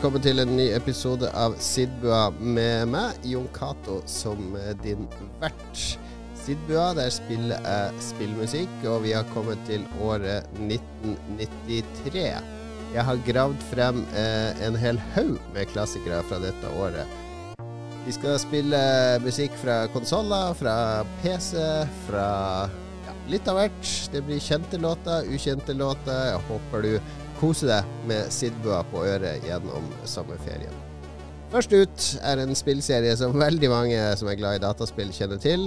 velkommen 0.00 0.22
til 0.24 0.40
en 0.40 0.54
ny 0.56 0.64
episode 0.72 1.28
av 1.36 1.52
Sidbua 1.60 2.30
med 2.40 2.86
meg, 2.88 3.18
Jon 3.28 3.50
Cato, 3.52 3.98
som 4.08 4.54
eh, 4.56 4.70
din 4.80 5.02
vert. 5.42 5.82
Sidbua, 6.40 6.94
der 6.96 7.12
spiller 7.12 7.60
jeg 7.60 8.00
spillmusikk, 8.06 8.78
og 8.88 9.02
vi 9.04 9.12
har 9.12 9.28
kommet 9.34 9.60
til 9.68 9.84
året 10.00 10.48
1993. 10.56 12.24
Jeg 12.94 13.06
har 13.10 13.22
gravd 13.28 13.68
frem 13.74 14.00
eh, 14.16 14.64
en 14.64 14.80
hel 14.80 15.02
haug 15.18 15.36
med 15.52 15.68
klassikere 15.74 16.24
fra 16.32 16.40
dette 16.46 16.72
året. 16.80 17.60
Vi 18.06 18.16
skal 18.16 18.40
spille 18.40 18.80
musikk 19.20 19.52
fra 19.60 19.82
konsoller, 19.92 20.56
fra 20.56 20.78
PC, 21.20 21.60
fra 22.08 22.30
ja, 23.04 23.20
litt 23.36 23.52
av 23.52 23.60
hvert. 23.60 23.96
Det 24.16 24.24
blir 24.24 24.40
kjente 24.48 24.80
låter, 24.80 25.28
ukjente 25.28 25.76
låter. 25.76 26.30
Jeg 26.32 26.46
håper 26.48 26.88
du 26.88 26.94
koser 27.40 27.70
deg 27.70 27.94
med 28.08 28.28
Sidbua 28.34 28.82
på 28.92 29.04
øret 29.08 29.44
gjennom 29.48 29.86
sommerferien. 30.08 30.76
Først 31.50 31.72
ut 31.74 32.04
er 32.22 32.38
en 32.38 32.54
spillserie 32.54 33.16
som 33.18 33.34
veldig 33.34 33.70
mange 33.72 34.02
som 34.20 34.28
er 34.30 34.38
glad 34.38 34.60
i 34.60 34.62
dataspill, 34.62 35.10
kjenner 35.14 35.40
til. 35.42 35.66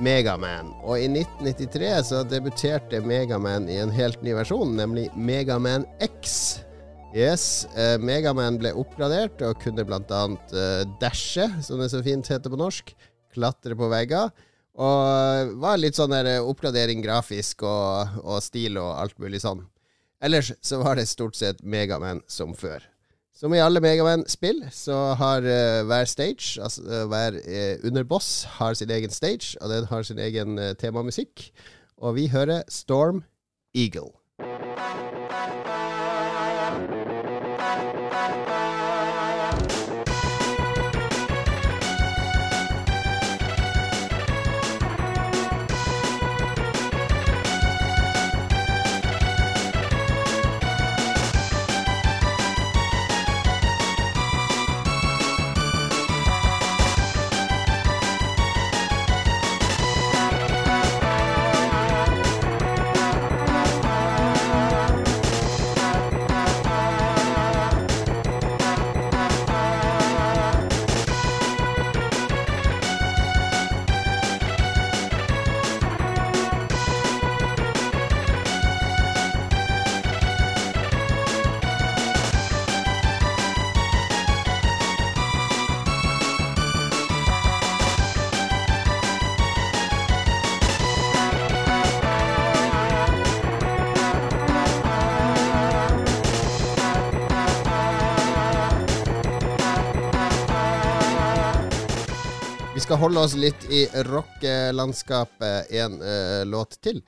Megaman. 0.00 0.72
Og 0.82 0.98
i 0.98 1.06
1993 1.10 1.90
så 2.08 2.22
debuterte 2.26 3.02
Megaman 3.04 3.68
i 3.70 3.78
en 3.82 3.92
helt 3.94 4.22
ny 4.24 4.34
versjon, 4.38 4.72
nemlig 4.78 5.06
Megaman 5.14 5.84
X. 6.02 6.62
Yes, 7.14 7.66
eh, 7.74 7.96
Megaman 7.98 8.58
ble 8.60 8.72
oppgradert 8.78 9.42
og 9.42 9.58
kunne 9.62 9.84
bl.a. 9.86 10.22
Eh, 10.30 10.84
dashe, 11.02 11.48
som 11.66 11.82
det 11.82 11.90
så 11.92 12.02
fint 12.06 12.30
heter 12.30 12.50
på 12.50 12.58
norsk. 12.58 12.94
Klatre 13.34 13.76
på 13.78 13.90
vegger. 13.90 14.30
Og 14.80 15.54
var 15.60 15.78
litt 15.78 15.98
sånn 15.98 16.14
der 16.14 16.38
oppgradering 16.40 17.02
grafisk 17.04 17.66
og, 17.66 18.22
og 18.22 18.38
stil 18.42 18.78
og 18.80 18.94
alt 19.02 19.18
mulig 19.20 19.42
sånn. 19.42 19.66
Ellers 20.20 20.52
så 20.62 20.82
var 20.82 20.96
det 20.96 21.08
stort 21.08 21.36
sett 21.38 21.62
Megaman 21.62 22.20
som 22.28 22.54
før. 22.54 22.84
Som 23.40 23.54
i 23.56 23.62
alle 23.62 23.80
Megaman-spill 23.80 24.66
så 24.74 25.14
har 25.16 25.46
uh, 25.46 25.80
hver 25.88 26.04
stage, 26.04 26.60
altså 26.60 26.84
uh, 26.84 27.06
hver 27.08 27.38
uh, 27.40 27.86
underboss, 27.88 28.44
har 28.58 28.76
sin 28.76 28.90
egen 28.92 29.10
stage, 29.10 29.56
og 29.60 29.72
den 29.72 29.88
har 29.88 30.04
sin 30.04 30.20
egen 30.20 30.60
temamusikk. 30.76 31.48
Og 31.96 32.18
vi 32.18 32.28
hører 32.28 32.62
Storm 32.68 33.24
Eagle. 33.74 34.19
Holde 103.00 103.20
oss 103.24 103.32
litt 103.38 103.62
i 103.72 103.86
rockelandskapet 104.04 105.70
en 105.80 105.94
uh, 106.04 106.42
låt 106.44 106.76
til. 106.84 106.98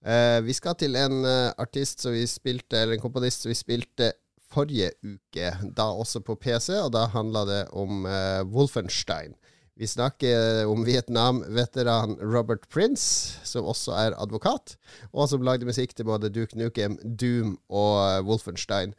Uh, 0.00 0.40
vi 0.46 0.54
skal 0.56 0.78
til 0.80 0.96
en 0.96 1.18
uh, 1.26 1.52
artist 1.60 2.00
som 2.00 2.14
vi 2.14 2.22
spilte, 2.30 2.78
eller 2.78 2.96
en 2.96 3.02
komponist 3.02 3.44
som 3.44 3.52
vi 3.52 3.58
spilte 3.58 4.14
forrige 4.52 4.88
uke, 5.04 5.50
da 5.76 5.90
også 5.92 6.22
på 6.24 6.38
PC, 6.40 6.70
og 6.78 6.94
da 6.96 7.04
handla 7.12 7.44
det 7.48 7.60
om 7.76 8.04
Wolfenstein. 8.52 9.32
Vi 9.80 9.88
snakker 9.88 10.68
om 10.68 10.84
Vietnam-veteran 10.84 12.18
Robert 12.20 12.66
Prince, 12.68 13.38
som 13.48 13.64
også 13.68 13.96
er 13.96 14.16
advokat, 14.20 14.76
og 15.12 15.30
som 15.32 15.44
lagde 15.44 15.68
musikk 15.68 15.96
til 15.96 16.08
både 16.08 16.28
Duke 16.32 16.60
Nukem, 16.60 16.98
Doom 17.00 17.54
og 17.72 18.28
Wolfenstein. 18.28 18.92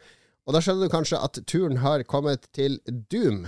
Og 0.50 0.58
da 0.58 0.62
skjønner 0.66 0.90
du 0.90 0.96
kanskje 0.96 1.22
at 1.22 1.38
turen 1.46 1.84
har 1.86 2.02
kommet 2.10 2.50
til 2.58 2.82
Doom. 3.14 3.46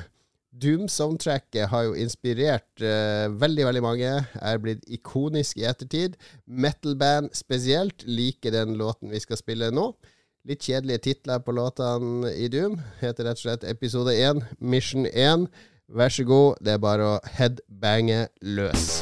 Doom-soundtracket 0.62 1.70
har 1.72 1.88
jo 1.88 1.96
inspirert 2.00 2.84
uh, 2.84 3.28
veldig 3.42 3.68
veldig 3.70 3.84
mange. 3.84 4.12
Er 4.40 4.62
blitt 4.64 4.86
ikonisk 4.88 5.60
i 5.60 5.68
ettertid. 5.68 6.16
Metal-band 6.48 7.34
spesielt 7.36 8.06
liker 8.08 8.56
den 8.56 8.78
låten 8.80 9.12
vi 9.12 9.20
skal 9.24 9.42
spille 9.42 9.72
nå. 9.74 9.92
Litt 10.46 10.64
kjedelige 10.68 11.02
titler 11.10 11.42
på 11.42 11.56
låtene 11.58 12.32
i 12.38 12.48
Doom. 12.54 12.78
Heter 13.02 13.28
rett 13.28 13.42
og 13.42 13.48
slett 13.48 13.68
Episode 13.68 14.14
1, 14.14 14.44
Mission 14.60 15.10
1. 15.10 15.50
Vær 15.90 16.14
så 16.14 16.26
god, 16.26 16.62
det 16.66 16.78
er 16.78 16.84
bare 16.86 17.16
å 17.16 17.18
headbange 17.38 18.28
løs. 18.42 19.02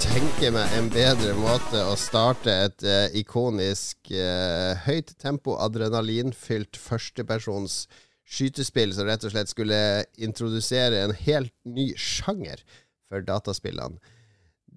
Tenke 0.00 0.48
meg 0.54 0.72
en 0.78 0.86
bedre 0.92 1.34
måte 1.36 1.80
å 1.84 1.96
starte 1.98 2.52
et 2.66 2.84
uh, 2.86 3.06
ikonisk 3.18 4.10
uh, 4.14 4.78
høyt 4.86 5.12
tempo, 5.20 5.56
adrenalinfylt 5.60 6.78
førstepersons 6.80 7.82
skytespill 8.28 8.94
som 8.96 9.08
rett 9.08 9.26
og 9.26 9.32
slett 9.34 9.50
skulle 9.52 9.80
introdusere 10.20 11.02
en 11.04 11.14
helt 11.26 11.52
ny 11.68 11.90
sjanger 11.98 12.62
for 13.08 13.24
dataspillene. 13.24 14.00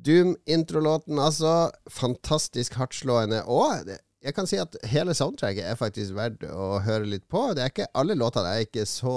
Doom-introlåten, 0.02 1.20
altså. 1.22 1.70
Fantastisk 1.92 2.80
hardtslående. 2.80 3.44
Og 3.46 3.92
jeg 4.22 4.36
kan 4.38 4.48
si 4.50 4.60
at 4.62 4.76
hele 4.92 5.16
soundtracket 5.18 5.66
er 5.66 5.78
faktisk 5.80 6.14
verdt 6.14 6.44
å 6.46 6.76
høre 6.86 7.10
litt 7.10 7.26
på. 7.32 7.42
Det 7.58 7.64
er 7.64 7.74
ikke 7.74 7.90
Alle 7.98 8.18
låtene 8.18 8.54
er 8.54 8.68
ikke 8.68 8.86
så 8.90 9.16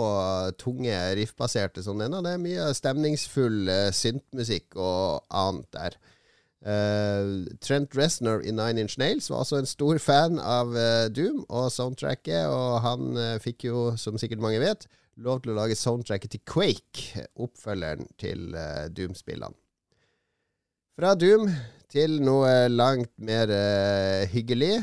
tunge, 0.61 0.95
riffbaserte 1.19 1.85
som 1.85 2.01
denne. 2.01 2.23
Det 2.25 2.33
er 2.33 2.43
mye 2.43 2.71
stemningsfull 2.77 3.69
uh, 3.69 3.91
syntmusikk 3.93 4.79
og 4.81 5.25
annet 5.29 5.69
der. 5.77 5.99
Uh, 6.65 7.45
Trent 7.61 7.93
Reznor 7.99 8.41
i 8.41 8.55
Nine 8.57 8.87
Inch 8.87 8.97
Nails 9.01 9.29
var 9.29 9.45
også 9.45 9.61
en 9.61 9.69
stor 9.69 10.01
fan 10.01 10.41
av 10.41 10.73
uh, 10.73 11.05
Doom 11.13 11.43
og 11.51 11.69
soundtracket, 11.75 12.49
og 12.49 12.81
han 12.87 13.21
fikk 13.45 13.69
jo, 13.69 13.91
som 14.01 14.17
sikkert 14.21 14.41
mange 14.45 14.63
vet, 14.65 14.89
lov 15.21 15.45
til 15.45 15.53
å 15.53 15.59
lage 15.61 15.77
soundtracket 15.77 16.33
til 16.33 16.45
Quake, 16.49 17.27
oppfølgeren 17.37 18.09
til 18.19 18.57
Doom-spillene. 18.97 19.53
Fra 20.95 21.13
Doom 21.19 21.51
til 21.95 22.17
noe 22.27 22.67
langt 22.73 23.13
mer 23.23 23.51
hyggelig. 24.33 24.81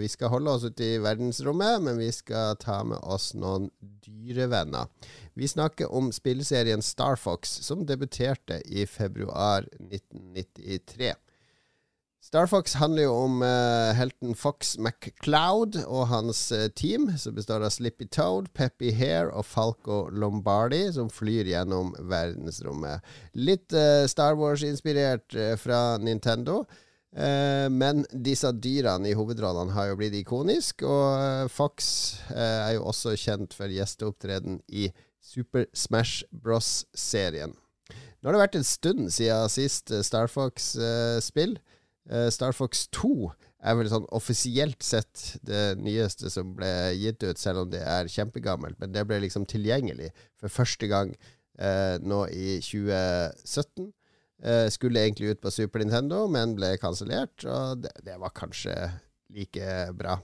vi 0.00 0.08
skal 0.10 0.32
holde 0.32 0.50
oss 0.50 0.64
ute 0.66 0.96
i 0.96 1.02
verdensrommet, 1.02 1.82
men 1.86 2.00
vi 2.00 2.10
skal 2.14 2.58
ta 2.58 2.80
med 2.82 2.98
oss 3.06 3.32
noen 3.38 3.68
dyrevenner. 4.02 4.90
Vi 5.38 5.46
snakker 5.50 5.94
om 5.94 6.10
spilleserien 6.14 6.82
Star 6.82 7.16
Fox, 7.16 7.60
som 7.62 7.86
debuterte 7.86 8.60
i 8.66 8.86
februar 8.86 9.68
1993. 9.78 11.14
Star 12.24 12.46
Fox 12.46 12.72
handler 12.80 13.04
jo 13.04 13.14
om 13.26 13.42
uh, 13.44 13.92
helten 13.92 14.32
Fox 14.32 14.78
McCloud 14.80 15.76
og 15.84 16.06
hans 16.08 16.38
uh, 16.56 16.70
team, 16.72 17.10
som 17.20 17.34
består 17.36 17.60
av 17.60 17.74
Slippy 17.74 18.06
Toad, 18.08 18.48
Peppy 18.56 18.94
Hair 18.96 19.28
og 19.28 19.44
Falco 19.44 20.06
Lombardi, 20.08 20.86
som 20.96 21.10
flyr 21.12 21.50
gjennom 21.52 21.92
verdensrommet. 22.08 23.04
Litt 23.36 23.76
uh, 23.76 24.06
Star 24.08 24.38
Wars-inspirert 24.40 25.36
fra 25.60 25.98
Nintendo. 26.00 26.64
men 27.70 28.00
disse 28.10 28.50
dyrene 28.58 29.06
i 29.06 29.14
hovedrollene 29.14 29.70
har 29.76 29.86
jo 29.86 29.98
blitt 30.00 30.16
ikonisk, 30.18 30.82
og 30.82 31.46
Fox 31.46 31.84
er 32.34 32.72
jo 32.74 32.88
også 32.90 33.12
kjent 33.14 33.54
for 33.54 33.70
gjesteopptreden 33.70 34.58
i 34.66 34.88
Super 35.22 35.68
Smash 35.70 36.24
Bros.-serien. 36.32 37.54
Nå 37.54 38.26
har 38.26 38.34
det 38.34 38.42
vært 38.42 38.58
en 38.58 38.66
stund 38.66 39.12
siden 39.14 39.52
sist 39.52 39.94
Star 40.02 40.26
Fox-spill. 40.32 41.54
Uh, 41.60 41.73
Star 42.04 42.52
Fox 42.52 42.82
2 42.92 43.30
er 43.64 43.76
vel 43.78 43.88
sånn 43.88 44.04
offisielt 44.12 44.84
sett 44.84 45.38
det 45.46 45.78
nyeste 45.80 46.28
som 46.32 46.50
ble 46.56 46.68
gitt 47.00 47.24
ut, 47.24 47.40
selv 47.40 47.64
om 47.64 47.70
det 47.72 47.80
er 47.80 48.10
kjempegammelt. 48.12 48.76
Men 48.82 48.92
det 48.92 49.06
ble 49.08 49.22
liksom 49.24 49.46
tilgjengelig 49.48 50.10
for 50.40 50.52
første 50.52 50.88
gang 50.90 51.14
eh, 51.58 51.96
nå 52.04 52.26
i 52.28 52.58
2017. 52.60 53.88
Eh, 54.44 54.68
skulle 54.74 55.06
egentlig 55.06 55.32
ut 55.32 55.40
på 55.40 55.52
Super 55.54 55.80
Nintendo, 55.80 56.26
men 56.28 56.56
ble 56.58 56.74
kansellert, 56.82 57.46
og 57.48 57.86
det, 57.86 57.94
det 58.04 58.20
var 58.20 58.36
kanskje 58.36 58.76
like 59.32 59.74
bra. 59.96 60.18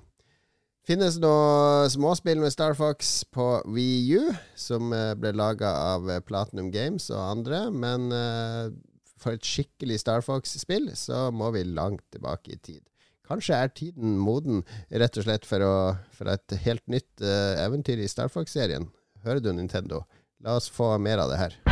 Finnes 0.88 1.18
noe 1.22 1.88
småspill 1.92 2.40
med 2.42 2.52
Star 2.52 2.74
Fox 2.76 3.22
på 3.32 3.46
VU, 3.68 4.32
som 4.58 4.92
eh, 4.96 5.14
ble 5.16 5.32
laga 5.36 5.70
av 5.94 6.08
eh, 6.10 6.22
Platinum 6.24 6.70
Games 6.74 7.08
og 7.12 7.20
andre. 7.20 7.66
Men 7.72 8.08
uh, 8.12 8.72
for 9.20 9.36
et 9.36 9.46
skikkelig 9.46 10.00
Star 10.02 10.24
Fox-spill 10.24 10.90
så 10.98 11.28
må 11.34 11.52
vi 11.56 11.66
langt 11.68 12.04
tilbake 12.14 12.54
i 12.54 12.60
tid. 12.60 12.82
Kanskje 13.30 13.58
er 13.62 13.70
tiden 13.70 14.16
moden 14.18 14.64
rett 14.90 15.20
og 15.20 15.26
slett 15.28 15.46
for, 15.46 15.62
å, 15.62 15.74
for 16.16 16.32
et 16.32 16.56
helt 16.64 16.86
nytt 16.90 17.22
uh, 17.22 17.54
eventyr 17.62 18.02
i 18.02 18.10
Star 18.10 18.32
Fox-serien. 18.32 18.90
Hører 19.22 19.44
du, 19.44 19.52
Nintendo? 19.54 20.02
La 20.42 20.56
oss 20.58 20.70
få 20.72 20.96
mer 20.98 21.22
av 21.22 21.30
det 21.30 21.44
her. 21.44 21.69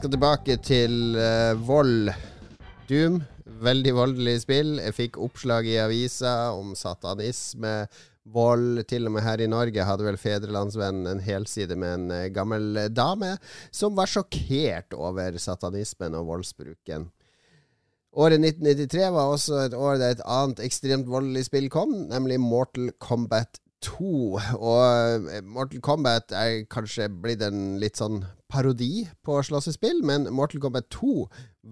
Skal 0.00 0.14
tilbake 0.14 0.54
til 0.64 0.94
uh, 1.12 1.58
vold. 1.60 2.08
Doom. 2.88 3.18
Veldig 3.60 3.92
voldelig 3.92 4.38
spill. 4.46 4.78
Jeg 4.80 4.96
fikk 4.96 5.18
oppslag 5.20 5.66
i 5.68 5.74
avisa 5.82 6.54
om 6.56 6.70
satanisme, 6.78 7.84
vold. 8.24 8.80
Til 8.88 9.10
og 9.10 9.18
med 9.18 9.26
her 9.26 9.42
i 9.44 9.50
Norge 9.50 9.84
hadde 9.84 10.06
vel 10.06 10.16
Fedrelandsvennen 10.16 11.04
en 11.10 11.20
helside 11.20 11.76
med 11.76 11.98
en 11.98 12.16
uh, 12.16 12.30
gammel 12.32 12.86
dame 12.96 13.34
som 13.76 13.92
var 13.98 14.08
sjokkert 14.08 14.96
over 14.96 15.36
satanismen 15.36 16.16
og 16.16 16.30
voldsbruken. 16.32 17.10
Året 18.16 18.40
1993 18.40 19.04
var 19.12 19.34
også 19.34 19.66
et 19.66 19.76
år 19.76 20.00
der 20.00 20.16
et 20.16 20.24
annet 20.24 20.64
ekstremt 20.64 21.12
voldelig 21.12 21.44
spill 21.50 21.68
kom, 21.68 21.92
nemlig 22.08 22.40
Mortal 22.40 22.94
Kombat 23.04 23.60
2. 23.86 24.12
Og 24.58 24.82
eh, 25.30 25.40
Mortal 25.46 25.82
Kombat 25.84 26.34
er 26.36 26.64
kanskje 26.70 27.08
blitt 27.10 27.42
en 27.46 27.78
litt 27.82 28.00
sånn 28.00 28.22
parodi 28.50 29.06
på 29.26 29.38
slåssespill, 29.46 30.02
men 30.06 30.28
Mortal 30.34 30.62
Kombat 30.62 30.90
2 30.94 31.26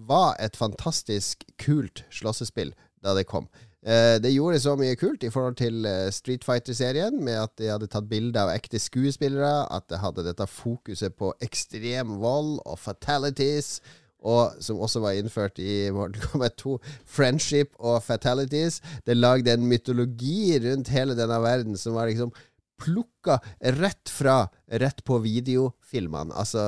var 0.09 0.35
et 0.39 0.59
fantastisk 0.59 1.43
kult 1.61 2.05
slåssespill 2.13 2.73
da 3.03 3.15
det 3.17 3.27
kom. 3.29 3.47
Eh, 3.79 4.17
det 4.19 4.33
gjorde 4.33 4.59
så 4.59 4.75
mye 4.75 4.97
kult 4.99 5.23
i 5.23 5.31
forhold 5.31 5.55
til 5.61 5.85
eh, 5.87 6.09
Street 6.11 6.43
Fighter-serien, 6.43 7.15
med 7.23 7.39
at 7.45 7.55
de 7.61 7.69
hadde 7.71 7.87
tatt 7.91 8.09
bilder 8.11 8.47
av 8.47 8.53
ekte 8.57 8.81
skuespillere, 8.81 9.69
at 9.71 9.87
det 9.91 10.01
hadde 10.03 10.25
dette 10.27 10.47
fokuset 10.51 11.15
på 11.15 11.31
ekstrem 11.45 12.17
vold 12.19 12.57
og 12.65 12.79
fatalities 12.79 13.77
og 14.19 14.59
som 14.63 14.81
også 14.83 15.01
var 15.03 15.15
innført 15.15 15.59
i 15.63 15.89
Mortal 15.95 16.25
Kombat 16.27 16.57
2, 16.59 16.75
friendship 17.07 17.71
og 17.79 18.01
fatalities. 18.03 18.81
Det 19.07 19.17
lagde 19.17 19.53
en 19.53 19.67
mytologi 19.69 20.59
rundt 20.63 20.91
hele 20.93 21.15
denne 21.17 21.39
verden 21.43 21.79
som 21.79 21.95
var 21.95 22.11
liksom 22.11 22.33
plukka 22.79 23.39
rett 23.79 24.11
fra 24.11 24.45
rett 24.71 25.03
på 25.03 25.19
videofilmene. 25.23 26.35
Altså 26.35 26.61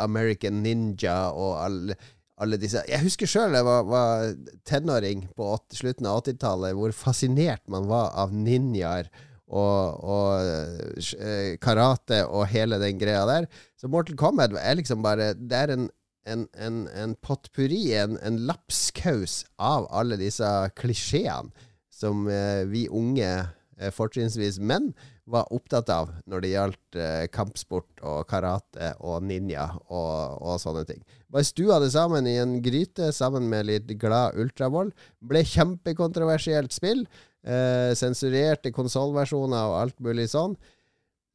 American 0.00 0.62
Ninja 0.64 1.30
og 1.32 1.56
alle, 1.64 1.96
alle 2.40 2.58
disse 2.60 2.82
Jeg 2.88 3.04
husker 3.04 3.30
sjøl 3.30 3.56
jeg 3.56 3.66
var, 3.66 3.86
var, 3.88 4.34
tenåring 4.68 5.26
på 5.36 5.48
80, 5.56 5.80
slutten 5.80 6.10
av 6.10 6.24
80-tallet, 6.24 6.76
hvor 6.76 6.96
fascinert 6.96 7.64
man 7.72 7.88
var 7.90 8.12
av 8.16 8.34
ninjaer. 8.34 9.12
Og, 9.54 10.00
og 10.08 10.40
uh, 10.40 11.50
karate 11.62 12.22
og 12.24 12.46
hele 12.50 12.78
den 12.80 12.96
greia 12.98 13.26
der. 13.28 13.44
Så 13.78 13.90
Mortal 13.92 14.16
Kombat 14.18 14.56
er 14.56 14.78
liksom 14.80 15.04
bare 15.04 15.34
Det 15.36 15.58
er 15.58 15.74
en 15.74 15.84
en, 16.24 16.46
en, 16.56 16.84
en 16.88 17.14
potpurri, 17.24 17.94
en, 17.98 18.18
en 18.24 18.40
lapskaus 18.48 19.42
av 19.60 19.88
alle 19.94 20.18
disse 20.20 20.48
klisjeene 20.78 21.52
som 21.94 22.26
eh, 22.28 22.64
vi 22.66 22.86
unge, 22.90 23.32
eh, 23.78 23.92
fortrinnsvis 23.94 24.58
menn, 24.58 24.92
var 25.24 25.48
opptatt 25.56 25.88
av 25.88 26.10
når 26.28 26.42
det 26.44 26.50
gjaldt 26.52 26.98
eh, 27.00 27.26
kampsport 27.32 28.02
og 28.04 28.26
karate 28.28 28.90
og 29.00 29.22
ninja 29.24 29.70
og, 29.88 30.40
og, 30.42 30.56
sånne 30.60 30.84
ting. 30.88 31.00
Bare 31.32 31.46
stua 31.48 31.78
det 31.80 31.92
sammen 31.94 32.28
i 32.28 32.36
en 32.42 32.58
gryte 32.64 33.08
sammen 33.16 33.48
med 33.48 33.70
litt 33.70 33.94
glad 34.00 34.36
ultravold. 34.40 34.92
Ble 35.24 35.44
kjempekontroversielt 35.48 36.76
spill. 36.76 37.06
Eh, 37.44 37.92
sensurerte 37.96 38.72
konsollversjoner 38.72 39.70
og 39.70 39.80
alt 39.80 39.98
mulig 40.04 40.28
sånn. 40.32 40.58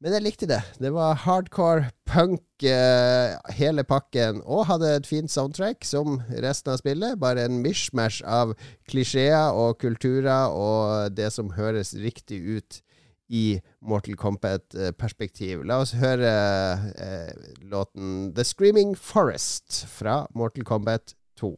Men 0.00 0.14
jeg 0.16 0.24
likte 0.24 0.46
det. 0.48 0.62
Det 0.80 0.94
var 0.94 1.18
hardcore 1.26 1.90
punk, 2.08 2.40
uh, 2.64 3.36
hele 3.52 3.84
pakken, 3.84 4.40
og 4.48 4.64
hadde 4.70 4.94
et 4.96 5.08
fint 5.08 5.28
soundtrack 5.28 5.84
som 5.84 6.22
resten 6.40 6.72
av 6.72 6.80
spillet. 6.80 7.18
Bare 7.20 7.44
en 7.44 7.58
mishmash 7.60 8.24
av 8.24 8.54
klisjeer 8.88 9.52
og 9.52 9.76
kulturer 9.82 10.56
og 10.56 11.12
det 11.12 11.28
som 11.36 11.52
høres 11.52 11.92
riktig 12.00 12.40
ut 12.40 12.80
i 13.28 13.60
Mortal 13.84 14.16
Kombat-perspektiv. 14.16 15.66
La 15.68 15.82
oss 15.84 15.92
høre 16.00 16.32
uh, 16.80 17.52
låten 17.60 18.30
The 18.32 18.48
Screaming 18.48 18.96
Forest 18.96 19.84
fra 20.00 20.22
Mortal 20.32 20.64
Kombat 20.64 21.12
2. 21.36 21.52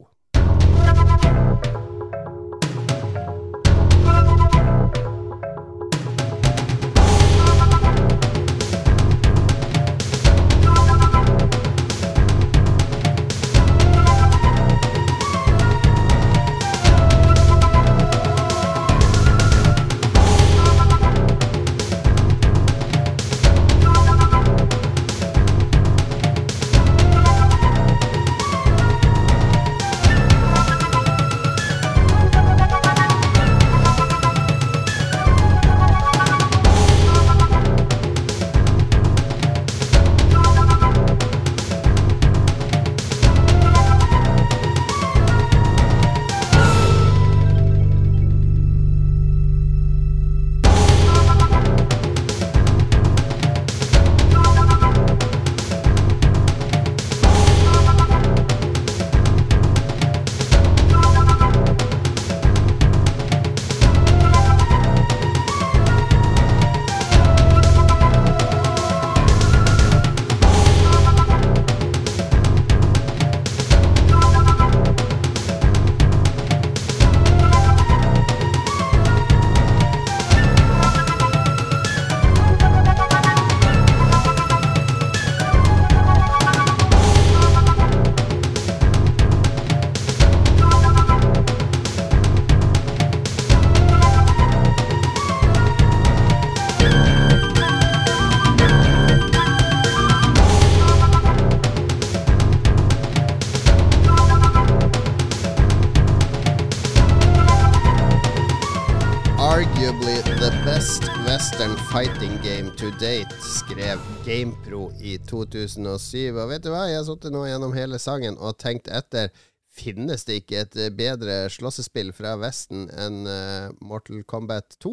fighting 111.39 112.37
game 112.43 112.71
to 112.77 112.91
date, 113.01 113.33
skrev 113.41 113.99
GamePro 114.27 114.93
i 115.01 115.19
2007. 115.19 116.37
Og 116.37 116.49
vet 116.51 116.65
du 116.65 116.69
hva, 116.69 116.83
jeg 116.91 116.99
har 116.99 117.07
sittet 117.07 117.33
nå 117.33 117.47
gjennom 117.47 117.73
hele 117.73 117.97
sangen 117.97 118.37
og 118.37 118.59
tenkt 118.61 118.91
etter. 118.93 119.31
Finnes 119.73 120.27
det 120.29 120.43
ikke 120.43 120.61
et 120.67 120.77
bedre 120.93 121.47
slåssespill 121.49 122.12
fra 122.12 122.35
Vesten 122.37 122.85
enn 122.93 123.25
uh, 123.25 123.73
Mortal 123.81 124.21
Kombat 124.29 124.77
2? 124.85 124.93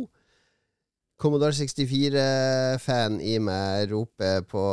Commodore 1.19 1.51
64-fan 1.57 3.19
i 3.19 3.35
meg 3.43 3.91
roper 3.91 4.45
på 4.47 4.63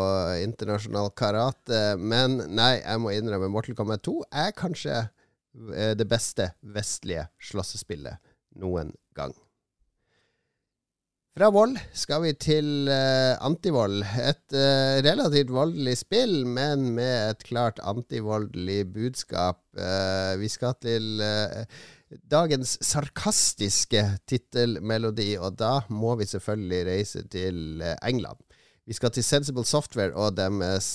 internasjonal 0.44 1.11
karate, 1.18 1.96
men 1.99 2.44
nei, 2.46 2.76
jeg 2.85 3.02
må 3.02 3.11
innrømme 3.16 3.50
Mortal 3.50 3.75
Kombat 3.75 4.04
2 4.06 4.20
er 4.30 4.54
kanskje 4.54 5.00
eh, 5.02 5.96
det 5.99 6.06
beste 6.06 6.52
vestlige 6.62 7.26
slåssespillet 7.50 8.23
noen 8.62 8.94
gang. 9.18 9.35
Fra 11.36 11.50
vold 11.52 11.74
skal 11.92 12.22
vi 12.22 12.30
til 12.40 12.86
uh, 12.88 13.36
antivold. 13.44 13.98
Et 14.24 14.54
uh, 14.56 14.94
relativt 15.04 15.50
voldelig 15.52 15.98
spill, 16.00 16.46
men 16.48 16.86
med 16.96 17.34
et 17.34 17.42
klart 17.44 17.76
antivoldelig 17.84 18.86
budskap. 18.94 19.58
Uh, 19.76 20.32
vi 20.40 20.48
skal 20.48 20.78
til 20.80 21.20
dagens 22.32 22.78
sarkastiske 22.80 24.06
tittelmelodi, 24.24 25.34
og 25.36 25.58
da 25.60 25.82
må 25.92 26.14
vi 26.16 26.30
selvfølgelig 26.30 26.80
reise 26.88 27.26
til 27.28 27.84
England. 28.00 28.40
Vi 28.88 28.96
skal 28.96 29.12
til 29.12 29.26
Sensible 29.26 29.66
Software 29.68 30.16
og 30.16 30.38
deres 30.38 30.88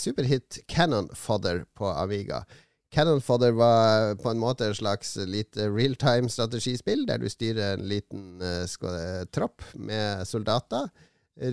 superhit 0.00 0.64
Cannon 0.66 1.06
Fodder 1.14 1.62
på 1.78 1.92
Amiga. 1.94 2.42
Cannon 2.90 3.20
Fodder 3.20 3.52
var 3.54 4.14
på 4.18 4.30
en 4.30 4.40
måte 4.42 4.66
en 4.66 4.74
slags 4.74 5.14
lite 5.16 5.68
realtime-strategispill, 5.70 7.04
der 7.06 7.20
du 7.22 7.28
styrer 7.30 7.76
en 7.76 7.86
liten 7.86 8.42
uh, 8.42 9.22
tropp 9.30 9.62
med 9.78 10.26
soldater 10.26 10.88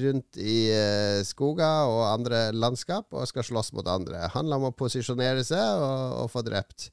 rundt 0.01 0.39
i 0.41 0.56
uh, 0.74 1.22
skoger 1.25 1.91
og 1.91 2.08
andre 2.10 2.48
landskap 2.58 3.13
og 3.13 3.29
skal 3.29 3.46
slåss 3.46 3.70
mot 3.77 3.86
andre. 3.88 4.24
Det 4.24 4.34
handler 4.34 4.58
om 4.58 4.72
å 4.72 4.77
posisjonere 4.77 5.46
seg 5.46 5.62
og, 5.62 6.24
og, 6.24 6.32
få 6.34 6.41
drept. 6.48 6.89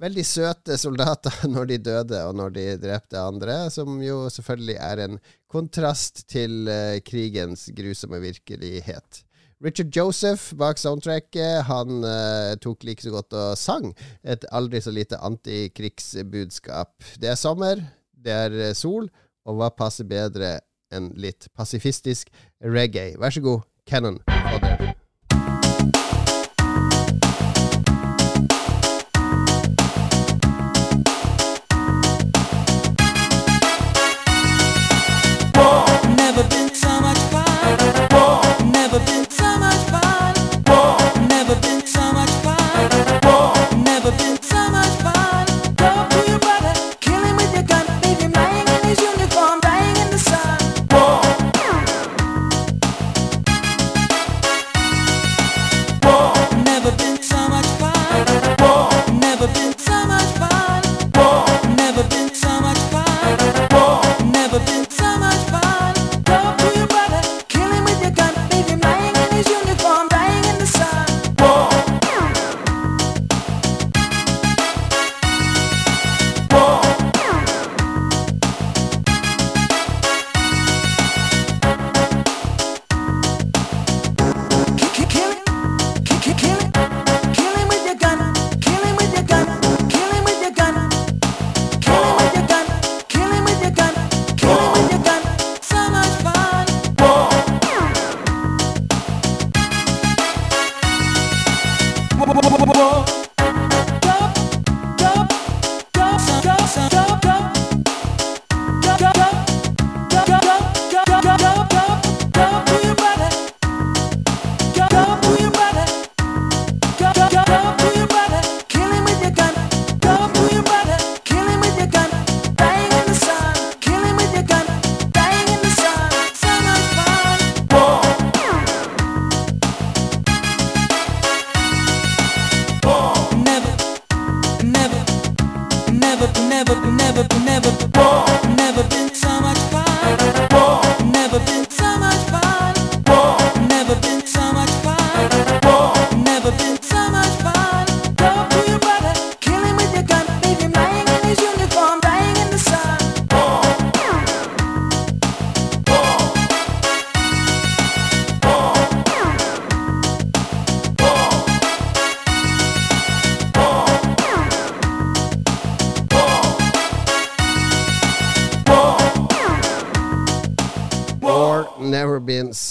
Veldig 0.00 0.24
søte 0.24 0.78
soldater 0.80 1.44
når 1.52 1.68
de 1.74 1.78
døde 1.90 2.22
og 2.30 2.38
når 2.40 2.56
de 2.56 2.66
drepte 2.80 3.20
andre, 3.20 3.58
som 3.70 4.00
jo 4.00 4.24
selvfølgelig 4.32 4.78
er 4.88 5.04
en 5.04 5.20
kontrast 5.52 6.24
til 6.32 6.64
uh, 6.64 6.96
krigens 7.04 7.68
grusomme 7.76 8.24
virkelighet. 8.24 9.20
Richard 9.62 9.94
Joseph 9.94 10.56
bak 10.58 10.80
soundtracket, 10.80 11.62
han 11.68 12.02
uh, 12.02 12.54
tok 12.58 12.82
like 12.82 13.04
så 13.04 13.12
godt 13.14 13.36
og 13.38 13.52
sang 13.60 13.92
et 14.26 14.42
aldri 14.50 14.80
så 14.82 14.90
lite 14.90 15.20
antikrigsbudskap. 15.22 16.96
Det 17.22 17.30
er 17.30 17.38
sommer, 17.38 17.84
det 18.12 18.34
er 18.34 18.74
sol, 18.74 19.06
og 19.46 19.60
hva 19.60 19.70
passer 19.70 20.08
bedre 20.08 20.56
enn 20.92 21.12
litt 21.14 21.46
pasifistisk 21.54 22.34
reggae? 22.58 23.14
Vær 23.22 23.38
så 23.38 23.44
god, 23.44 23.62
Cannon 23.86 24.18
Fodder. 24.26 25.01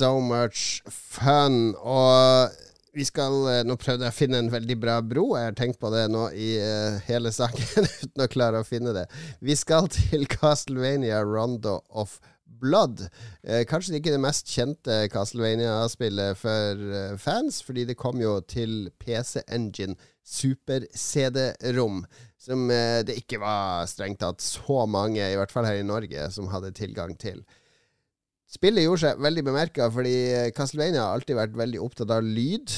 So 0.01 0.19
much 0.19 0.81
fun. 0.89 1.75
Og 1.77 2.49
vi 2.93 3.05
skal 3.05 3.35
eh, 3.51 3.61
Nå 3.67 3.77
prøvde 3.79 4.07
jeg 4.07 4.13
å 4.13 4.17
finne 4.17 4.41
en 4.41 4.51
veldig 4.51 4.77
bra 4.81 4.97
bro. 5.05 5.27
Jeg 5.37 5.51
har 5.51 5.57
tenkt 5.57 5.79
på 5.81 5.91
det 5.93 6.07
nå 6.11 6.25
i 6.33 6.55
uh, 6.57 6.97
hele 7.05 7.31
saken 7.33 7.85
uten 8.03 8.25
å 8.25 8.29
klare 8.31 8.61
å 8.61 8.67
finne 8.67 8.95
det. 8.97 9.05
Vi 9.45 9.55
skal 9.59 9.91
til 9.93 10.25
Castlevania 10.31 11.21
Rondo 11.27 11.79
of 11.89 12.17
Blood. 12.61 13.05
Eh, 13.45 13.61
kanskje 13.69 13.99
ikke 13.99 14.13
det 14.13 14.21
mest 14.21 14.49
kjente 14.49 14.97
Castlevania-spillet 15.13 16.41
for 16.41 16.83
uh, 16.89 17.13
fans, 17.21 17.61
fordi 17.65 17.85
det 17.89 17.99
kom 18.01 18.21
jo 18.21 18.39
til 18.41 18.91
PC 19.01 19.45
Engine 19.47 19.95
super-CD-rom. 20.25 22.03
Som 22.41 22.67
uh, 22.73 22.99
det 23.05 23.21
ikke 23.21 23.41
var 23.41 23.87
strengt 23.89 24.21
tatt 24.25 24.41
så 24.45 24.83
mange, 24.89 25.21
i 25.21 25.37
hvert 25.37 25.53
fall 25.53 25.69
her 25.69 25.79
i 25.79 25.87
Norge, 25.87 26.29
som 26.33 26.49
hadde 26.53 26.73
tilgang 26.77 27.13
til. 27.21 27.45
Spillet 28.51 28.83
gjorde 28.83 29.05
seg 29.05 29.21
veldig 29.23 29.45
bemerka, 29.47 29.87
fordi 29.93 30.15
Castlevania 30.55 31.05
har 31.05 31.15
alltid 31.15 31.37
vært 31.37 31.55
veldig 31.55 31.79
opptatt 31.85 32.11
av 32.11 32.25
lyd. 32.25 32.73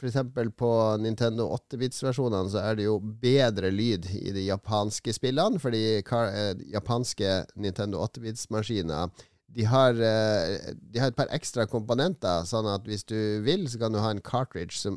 F.eks. 0.00 0.16
på 0.56 0.70
Nintendo 1.04 1.50
8-bits-versjonene 1.58 2.48
så 2.48 2.62
er 2.64 2.78
det 2.78 2.86
jo 2.86 2.94
bedre 3.20 3.68
lyd 3.74 4.08
i 4.16 4.32
de 4.32 4.46
japanske 4.46 5.12
spillene, 5.12 5.60
fordi 5.60 5.82
eh, 6.00 6.62
japanske 6.72 7.34
Nintendo 7.60 8.00
8-bits-maskiner 8.06 9.12
de 9.50 9.66
har, 9.68 9.98
eh, 9.98 10.72
de 10.72 11.02
har, 11.02 11.10
et 11.10 11.18
par 11.18 11.28
ekstra 11.36 11.66
komponenter, 11.68 12.46
sånn 12.48 12.70
at 12.70 12.88
hvis 12.88 13.04
du 13.04 13.18
vil, 13.44 13.68
så 13.68 13.82
kan 13.82 13.92
du 13.92 14.00
ha 14.00 14.14
en 14.14 14.24
cartridge 14.24 14.78
som 14.78 14.96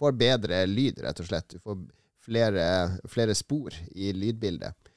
får 0.00 0.16
bedre 0.18 0.64
lyd, 0.66 0.98
rett 1.04 1.22
og 1.22 1.28
slett. 1.28 1.54
Du 1.54 1.62
får 1.62 1.78
flere, 2.24 2.66
flere 3.10 3.36
spor 3.38 3.76
i 3.94 4.10
lydbildet. 4.16 4.89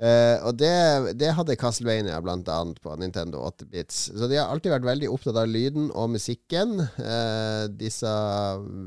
Uh, 0.00 0.40
og 0.48 0.54
det, 0.56 1.12
det, 1.20 1.34
hadde 1.36 1.58
Castlevania 1.60 2.16
annet 2.16 2.78
på 2.80 2.94
Nintendo 2.96 3.42
8-bits. 3.50 3.98
Så 4.16 4.28
de 4.30 4.38
har 4.40 4.48
alltid 4.48 4.72
vært 4.72 4.86
veldig 4.88 5.10
opptatt 5.12 5.36
av 5.36 5.50
lyden 5.50 5.90
og 5.92 6.14
musikken. 6.14 6.78
Uh, 6.96 7.68
disse 7.68 8.08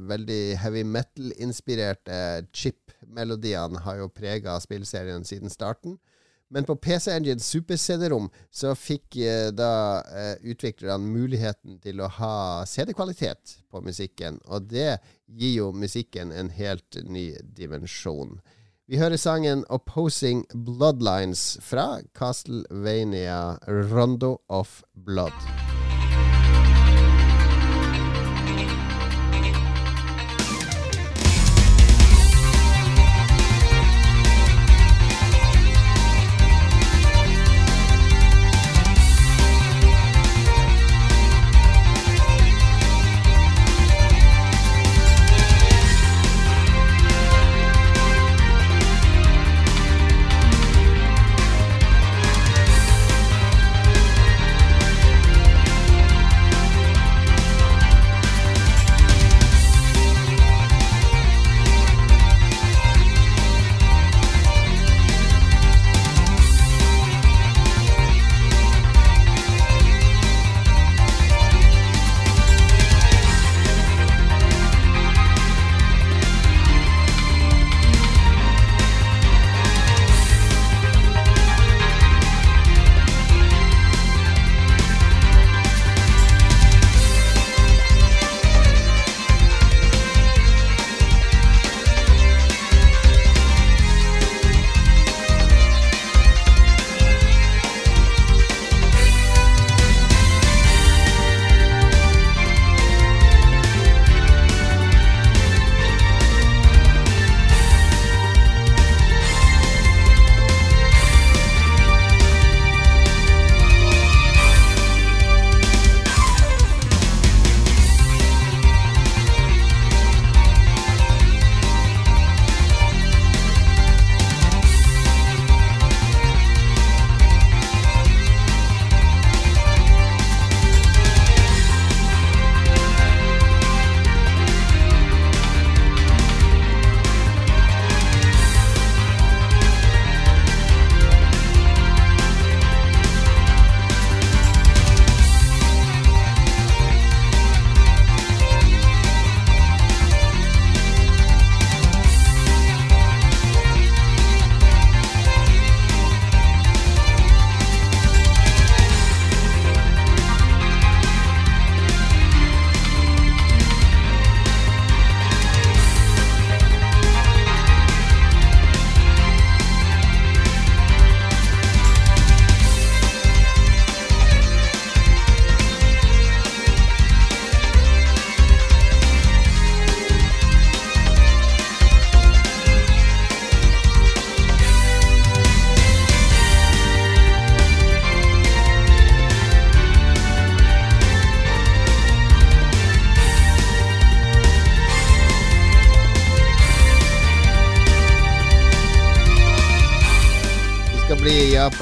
veldig 0.09 0.41
heavy 0.63 0.81
metal-inspirerte 0.89 2.47
chip-melodiene 2.49 3.83
har 3.85 4.01
jo 4.01 4.09
prega 4.09 4.57
spillserien 4.63 5.21
siden 5.27 5.53
starten. 5.53 5.99
Men 6.53 6.65
på 6.65 6.75
PC 6.81 7.11
Engine 7.13 7.41
Super 7.41 7.77
CD-rom 7.77 8.31
så 8.49 8.73
fikk 8.77 9.19
uh, 9.21 9.53
da 9.53 10.01
utviklerne 10.41 11.13
muligheten 11.13 11.77
til 11.85 12.01
å 12.01 12.09
ha 12.17 12.33
CD-kvalitet 12.65 13.59
på 13.69 13.85
musikken, 13.85 14.41
og 14.49 14.65
det 14.73 14.97
gir 15.29 15.59
jo 15.59 15.71
musikken 15.77 16.33
en 16.33 16.49
helt 16.57 16.97
ny 17.05 17.29
dimensjon. 17.53 18.39
Vi 18.87 18.97
hører 18.99 19.15
sangen 19.15 19.63
'Opposing 19.69 20.43
Bloodlines' 20.51 21.55
fra 21.61 22.01
Castlevania 22.13 23.55
Rondo 23.67 24.37
of 24.49 24.81
Blood. 25.05 25.72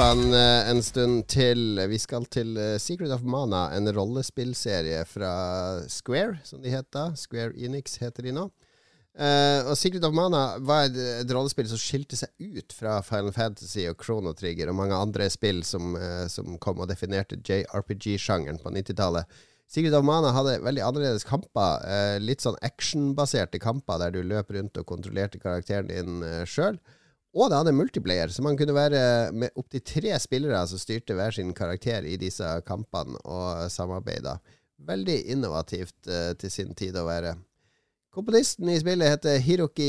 I 0.01 0.33
eh, 0.33 0.69
en 0.69 0.79
stund 0.83 1.27
til. 1.29 1.77
Vi 1.89 1.97
skal 2.01 2.23
til 2.33 2.55
eh, 2.57 2.79
Secret 2.81 3.11
of 3.13 3.21
Mana, 3.21 3.67
en 3.75 3.85
rollespillserie 3.93 5.03
fra 5.05 5.33
Square, 5.85 6.39
som 6.43 6.61
de 6.63 6.71
heter. 6.73 7.11
Square 7.15 7.53
Enix 7.53 7.99
heter 8.01 8.25
de 8.25 8.33
nå. 8.33 8.47
Uh, 9.11 9.67
og 9.67 9.75
Secret 9.77 10.05
of 10.07 10.15
Mana 10.15 10.55
var 10.63 10.87
et, 10.87 10.95
et, 10.95 11.33
rollespill 11.35 11.67
som 11.67 11.77
skilte 11.77 12.15
seg 12.17 12.31
ut 12.39 12.73
fra 12.73 12.95
Final 13.03 13.33
Fantasy 13.35 13.83
og 13.89 13.99
Chrono 14.01 14.31
Trigger 14.33 14.71
og 14.71 14.77
mange 14.79 14.95
andre 14.95 15.27
spill 15.29 15.59
som, 15.67 15.91
uh, 15.99 16.23
som 16.31 16.55
kom 16.63 16.79
og 16.79 16.87
definerte 16.89 17.37
JRPG-sjangeren 17.37 18.61
på 18.63 18.71
90-tallet. 18.71 19.27
Secret 19.69 19.97
of 19.99 20.07
Mana 20.07 20.31
hadde 20.33 20.55
veldig 20.63 20.85
annerledes 20.87 21.27
kamper. 21.27 21.83
Uh, 21.83 22.15
litt 22.23 22.41
sånn 22.41 22.57
actionbaserte 22.65 23.61
kamper 23.61 24.01
der 24.01 24.15
du 24.15 24.23
løp 24.25 24.49
rundt 24.55 24.81
og 24.81 24.87
kontrollerte 24.89 25.43
karakteren 25.43 25.91
din 25.91 26.25
uh, 26.25 26.41
sjøl. 26.47 26.79
Og 27.31 27.47
det 27.47 27.61
hadde 27.61 27.75
multiplayer, 27.75 28.31
så 28.31 28.43
man 28.43 28.57
kunne 28.59 28.75
være 28.75 29.31
med 29.31 29.53
opptil 29.55 29.83
tre 29.87 30.17
spillere 30.19 30.65
som 30.67 30.81
styrte 30.81 31.15
hver 31.15 31.31
sin 31.35 31.53
karakter 31.55 32.03
i 32.03 32.17
disse 32.19 32.47
kampene 32.67 33.15
og 33.23 33.71
samarbeida. 33.71 34.35
Veldig 34.81 35.15
innovativt 35.31 36.09
til 36.41 36.51
sin 36.51 36.75
tid 36.75 36.97
å 36.99 37.05
være. 37.07 37.37
Komponisten 38.11 38.67
i 38.67 38.75
spillet 38.75 39.07
heter 39.07 39.37
Hiroki 39.39 39.85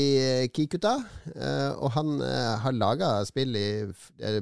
Kikuta, 0.55 0.93
eh, 1.35 1.71
og 1.75 1.91
han 1.91 2.21
eh, 2.23 2.53
har 2.63 2.71
laga 2.71 3.09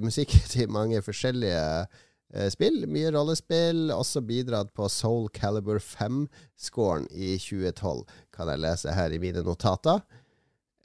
musikk 0.03 0.35
til 0.53 0.69
mange 0.69 1.01
forskjellige 1.01 1.63
eh, 1.81 2.51
spill. 2.53 2.83
Mye 2.85 3.09
rollespill. 3.09 3.89
Også 3.95 4.21
bidratt 4.21 4.69
på 4.77 4.85
Soul 4.85 5.31
Caliber 5.33 5.81
5-scoren 5.81 7.09
i 7.09 7.39
2012, 7.41 8.05
kan 8.29 8.53
jeg 8.53 8.61
lese 8.67 8.93
her 8.93 9.17
i 9.17 9.21
mine 9.23 9.41
notater. 9.49 10.05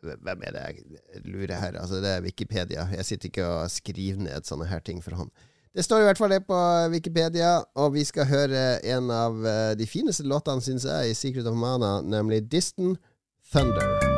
Hvem 0.07 0.47
er 0.47 0.55
det 0.55 0.65
jeg 0.65 1.25
lurer 1.27 1.59
her? 1.61 1.77
Altså, 1.81 2.01
det 2.05 2.15
er 2.15 2.25
Wikipedia. 2.25 2.89
Jeg 2.97 3.05
sitter 3.09 3.31
ikke 3.31 3.47
og 3.47 3.71
skriver 3.71 4.23
ned 4.23 4.49
sånne 4.49 4.69
her 4.71 4.83
ting 4.85 5.03
for 5.05 5.19
hånd. 5.19 5.31
Det 5.77 5.85
står 5.85 6.01
i 6.01 6.09
hvert 6.09 6.19
fall 6.19 6.33
det 6.33 6.47
på 6.49 6.59
Wikipedia, 6.89 7.59
og 7.77 7.93
vi 7.99 8.05
skal 8.09 8.31
høre 8.31 8.65
en 8.81 9.11
av 9.13 9.45
eh, 9.45 9.75
de 9.77 9.85
fineste 9.87 10.25
låtene, 10.25 10.65
syns 10.65 10.89
jeg, 10.89 11.13
i 11.13 11.19
Secret 11.19 11.51
of 11.51 11.59
Mana, 11.61 11.99
nemlig 12.01 12.47
Distant 12.49 12.97
Thunder. 13.53 14.16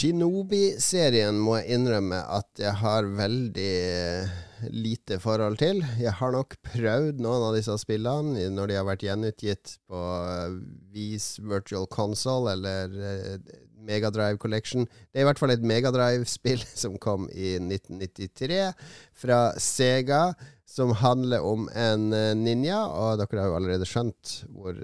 Shinobi-serien 0.00 1.36
må 1.36 1.58
jeg 1.58 1.76
innrømme 1.76 2.22
at 2.32 2.60
jeg 2.62 2.72
har 2.80 3.04
veldig 3.18 3.72
eh, 3.84 4.30
lite 4.72 5.18
forhold 5.20 5.58
til. 5.60 5.82
Jeg 6.00 6.14
har 6.16 6.32
nok 6.32 6.56
prøvd 6.70 7.20
noen 7.20 7.44
av 7.50 7.56
disse 7.58 7.76
spillene 7.82 8.46
når 8.54 8.70
de 8.70 8.78
har 8.78 8.86
vært 8.88 9.04
gjenutgitt 9.04 9.74
på 9.90 10.00
Vis 10.94 11.26
eh, 11.36 11.50
Virtual 11.52 11.84
Console 11.92 12.54
eller 12.54 12.96
eh, 12.96 13.52
Megadrive 13.76 14.40
Collection. 14.40 14.88
Det 14.88 15.20
er 15.20 15.26
i 15.26 15.28
hvert 15.28 15.42
fall 15.42 15.52
et 15.52 15.68
Megadrive-spill 15.68 16.64
som 16.86 16.96
kom 16.96 17.28
i 17.34 17.58
1993 17.58 18.62
fra 19.20 19.42
Sega, 19.60 20.30
som 20.64 20.96
handler 20.96 21.44
om 21.44 21.68
en 21.76 22.08
ninja, 22.40 22.86
og 22.88 23.20
dere 23.20 23.42
har 23.42 23.52
jo 23.52 23.60
allerede 23.60 23.90
skjønt 23.90 24.38
hvor 24.48 24.80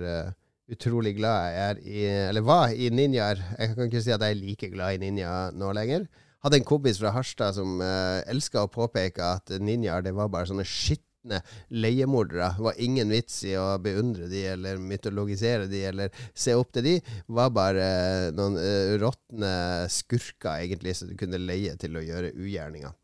utrolig 0.73 1.15
glad 1.19 1.47
jeg 1.47 1.65
er 1.71 1.81
i 1.83 2.05
Eller 2.29 2.45
var 2.47 2.75
i 2.75 2.91
ninjaer. 2.91 3.41
Jeg 3.59 3.75
kan 3.75 3.89
ikke 3.89 4.05
si 4.05 4.15
at 4.15 4.23
jeg 4.23 4.37
er 4.37 4.41
like 4.41 4.71
glad 4.73 4.97
i 4.97 5.03
ninja 5.03 5.51
nå 5.55 5.73
lenger. 5.77 6.07
hadde 6.45 6.61
en 6.61 6.69
kompis 6.69 7.01
fra 7.01 7.11
Harstad 7.11 7.57
som 7.57 7.81
uh, 7.83 8.23
elska 8.31 8.63
å 8.63 8.71
påpeke 8.71 9.23
at 9.25 9.51
ninjaer 9.59 10.05
det 10.07 10.15
var 10.15 10.29
bare 10.31 10.47
sånne 10.47 10.67
skitne 10.67 11.41
leiemordere. 11.75 12.53
Det 12.55 12.67
var 12.69 12.79
ingen 12.79 13.11
vits 13.11 13.41
i 13.49 13.57
å 13.59 13.79
beundre 13.83 14.29
de 14.31 14.45
eller 14.53 14.79
mytologisere 14.79 15.67
de 15.67 15.83
eller 15.89 16.15
se 16.35 16.55
opp 16.55 16.71
til 16.77 16.87
de. 16.87 16.95
Det 17.01 17.39
var 17.41 17.51
bare 17.55 17.89
uh, 18.29 18.29
noen 18.37 18.61
uh, 18.61 18.95
råtne 19.03 19.51
skurker, 19.91 20.61
egentlig, 20.61 20.95
som 20.99 21.11
du 21.11 21.17
kunne 21.19 21.43
leie 21.43 21.75
til 21.83 21.99
å 21.99 22.05
gjøre 22.05 22.35
ugjerninger. 22.37 22.95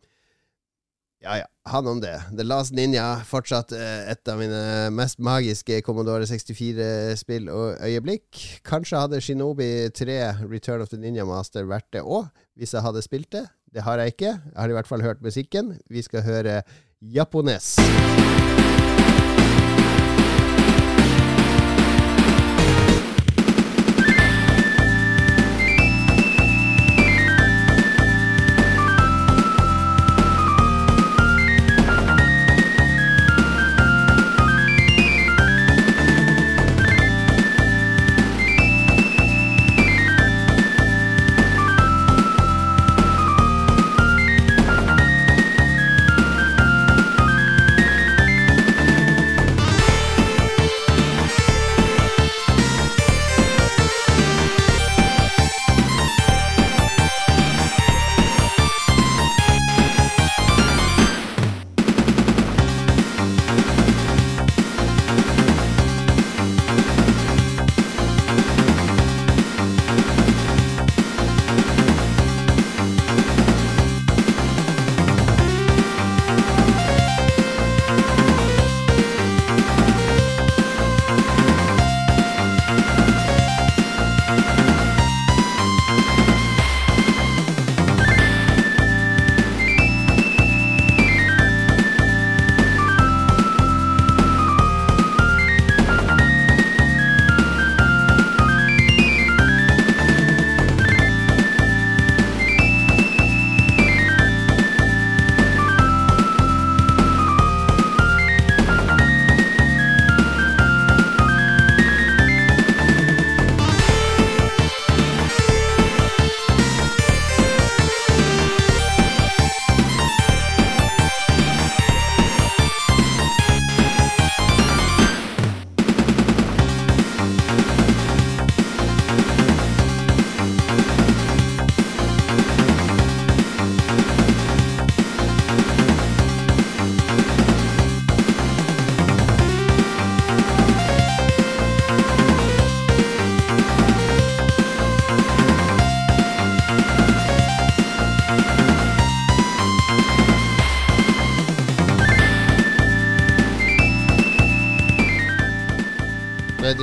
Ja, 1.22 1.36
ja. 1.38 1.46
Han 1.70 1.86
om 1.86 2.00
det. 2.02 2.16
The 2.34 2.42
Last 2.42 2.74
Ninja, 2.74 3.20
fortsatt 3.26 3.70
eh, 3.76 4.10
et 4.10 4.26
av 4.26 4.40
mine 4.40 4.90
mest 4.90 5.20
magiske 5.22 5.78
Commodore 5.86 6.26
64-spill 6.26 7.46
og 7.52 7.78
øyeblikk. 7.86 8.40
Kanskje 8.66 9.04
hadde 9.04 9.22
Shinobi 9.22 9.70
3 9.94 10.18
Return 10.50 10.82
of 10.82 10.90
the 10.90 10.98
Ninja 10.98 11.26
Master 11.28 11.68
vært 11.70 11.86
det 11.94 12.02
òg, 12.02 12.26
hvis 12.58 12.74
jeg 12.74 12.82
hadde 12.82 13.06
spilt 13.06 13.30
det. 13.38 13.46
Det 13.72 13.86
har 13.86 14.02
jeg 14.02 14.16
ikke. 14.16 14.34
Jeg 14.34 14.58
har 14.58 14.74
i 14.74 14.78
hvert 14.80 14.90
fall 14.90 15.06
hørt 15.06 15.22
musikken. 15.22 15.76
Vi 15.86 16.02
skal 16.02 16.26
høre 16.26 16.60
Japones. 16.98 17.76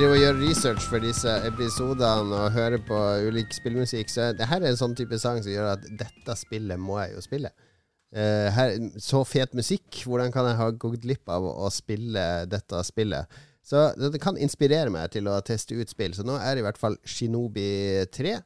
Driver 0.00 0.14
og 0.16 0.22
gjør 0.22 0.38
research 0.40 0.84
for 0.88 1.02
disse 1.04 1.32
episodene 1.44 2.32
og 2.32 2.54
hører 2.54 2.80
på 2.88 2.98
ulik 3.26 3.50
spillmusikk, 3.52 4.08
så 4.08 4.30
det 4.32 4.46
her 4.48 4.62
er 4.62 4.70
en 4.70 4.78
sånn 4.78 4.94
type 4.96 5.18
sang 5.20 5.42
som 5.44 5.52
gjør 5.52 5.74
at 5.74 5.82
dette 6.00 6.36
spillet 6.40 6.80
må 6.80 6.96
jeg 7.02 7.18
jo 7.18 7.24
spille. 7.26 7.50
Uh, 8.08 8.46
her, 8.56 8.72
så 8.96 9.20
fet 9.28 9.52
musikk, 9.58 9.98
hvordan 10.08 10.32
kan 10.32 10.48
jeg 10.48 10.56
ha 10.56 10.70
gått 10.72 11.02
glipp 11.02 11.28
av 11.28 11.44
å 11.50 11.68
spille 11.74 12.22
dette 12.48 12.80
spillet? 12.88 13.28
Så 13.60 13.90
det 14.00 14.22
kan 14.24 14.40
inspirere 14.40 14.88
meg 14.94 15.12
til 15.12 15.28
å 15.28 15.36
teste 15.44 15.76
ut 15.76 15.92
spill. 15.92 16.16
Så 16.16 16.24
nå 16.24 16.38
er 16.40 16.56
i 16.56 16.64
hvert 16.64 16.80
fall 16.80 16.96
Shinobi 17.04 17.68
3 18.08 18.38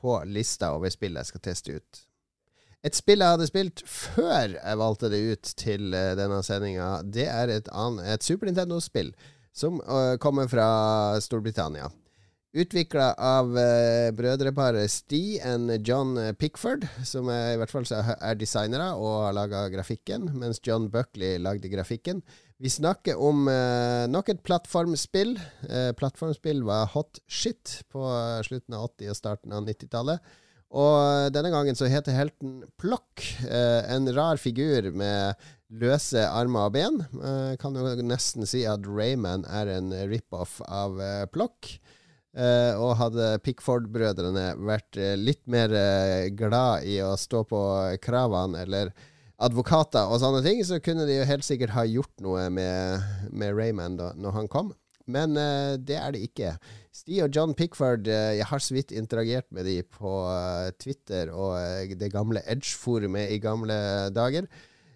på 0.00 0.16
lista 0.32 0.72
over 0.72 0.94
spill 0.94 1.20
jeg 1.20 1.34
skal 1.34 1.44
teste 1.50 1.76
ut. 1.76 2.02
Et 2.84 2.96
spill 2.96 3.20
jeg 3.20 3.36
hadde 3.36 3.52
spilt 3.52 3.84
før 3.84 4.56
jeg 4.56 4.80
valgte 4.80 5.12
det 5.12 5.20
ut 5.20 5.54
til 5.60 5.92
uh, 5.92 6.14
denne 6.16 6.40
sendinga, 6.48 6.94
det 7.04 7.28
er 7.28 7.58
et, 7.60 7.68
et 7.68 8.24
Super 8.24 8.48
Nintendo-spill 8.48 9.12
som 9.54 9.78
uh, 9.80 10.16
kommer 10.20 10.48
fra 10.50 10.66
Storbritannia. 11.22 11.90
Utvikla 12.54 13.12
av 13.18 13.50
uh, 13.54 14.10
brødreparet 14.14 14.90
Stee 14.90 15.40
og 15.54 15.86
John 15.86 16.18
Pickford, 16.38 16.86
som 17.06 17.30
er, 17.32 17.54
i 17.54 17.58
hvert 17.58 17.72
fall 17.72 17.86
er 17.94 18.38
designere 18.38 18.92
og 18.98 19.28
har 19.28 19.36
laga 19.38 19.64
grafikken, 19.72 20.28
mens 20.38 20.62
John 20.62 20.90
Buckley 20.90 21.38
lagde 21.42 21.70
grafikken. 21.70 22.22
Vi 22.62 22.70
snakker 22.70 23.18
om 23.18 23.48
uh, 23.50 24.06
nok 24.10 24.30
et 24.34 24.42
plattformspill. 24.46 25.36
Uh, 25.66 25.90
plattformspill 25.98 26.62
var 26.66 26.90
hot 26.94 27.22
shit 27.26 27.80
på 27.90 28.06
slutten 28.46 28.78
av 28.78 28.90
80- 28.94 29.14
og 29.14 29.18
starten 29.18 29.54
av 29.54 29.66
90-tallet. 29.66 30.34
Og 30.74 31.30
denne 31.30 31.52
gangen 31.54 31.76
så 31.78 31.86
heter 31.86 32.16
helten 32.16 32.64
Plokk. 32.82 33.22
en 33.46 34.08
rar 34.16 34.40
figur 34.42 34.88
med 34.90 35.38
løse 35.80 36.22
armer 36.28 36.68
og 36.68 36.74
ben. 36.76 37.00
Uh, 37.16 37.54
kan 37.60 37.76
jo 37.76 37.94
nesten 38.04 38.46
si 38.48 38.64
at 38.68 38.86
Rayman 38.86 39.46
er 39.48 39.72
en 39.76 39.92
rip-off 40.10 40.60
av 40.66 40.98
uh, 41.00 41.24
Plokk. 41.32 41.74
Uh, 42.34 42.74
og 42.82 42.96
hadde 42.98 43.36
Pickford-brødrene 43.46 44.56
vært 44.66 44.98
litt 45.20 45.44
mer 45.46 45.70
glad 46.34 46.86
i 46.90 46.98
å 47.04 47.12
stå 47.18 47.44
på 47.46 47.60
kravene 48.02 48.64
eller 48.64 48.90
advokater 49.44 50.10
og 50.10 50.18
sånne 50.22 50.40
ting, 50.42 50.62
så 50.66 50.80
kunne 50.82 51.06
de 51.06 51.20
jo 51.20 51.28
helt 51.28 51.46
sikkert 51.46 51.74
ha 51.74 51.84
gjort 51.86 52.22
noe 52.22 52.48
med, 52.54 53.06
med 53.30 53.54
Rayman 53.54 53.98
da 54.00 54.10
når 54.18 54.38
han 54.40 54.50
kom. 54.50 54.72
Men 55.10 55.36
det 55.84 55.98
er 56.00 56.14
det 56.14 56.22
ikke. 56.24 56.54
Sti 56.94 57.18
og 57.26 57.34
John 57.36 57.52
Pickford, 57.54 58.06
jeg 58.08 58.46
har 58.48 58.62
så 58.62 58.72
vidt 58.72 58.94
interagert 58.94 59.50
med 59.52 59.68
de 59.68 59.82
på 59.84 60.14
Twitter 60.80 61.28
og 61.34 61.92
det 62.00 62.08
gamle 62.14 62.40
Edge-forumet 62.48 63.34
i 63.34 63.42
gamle 63.42 63.76
dager 64.16 64.48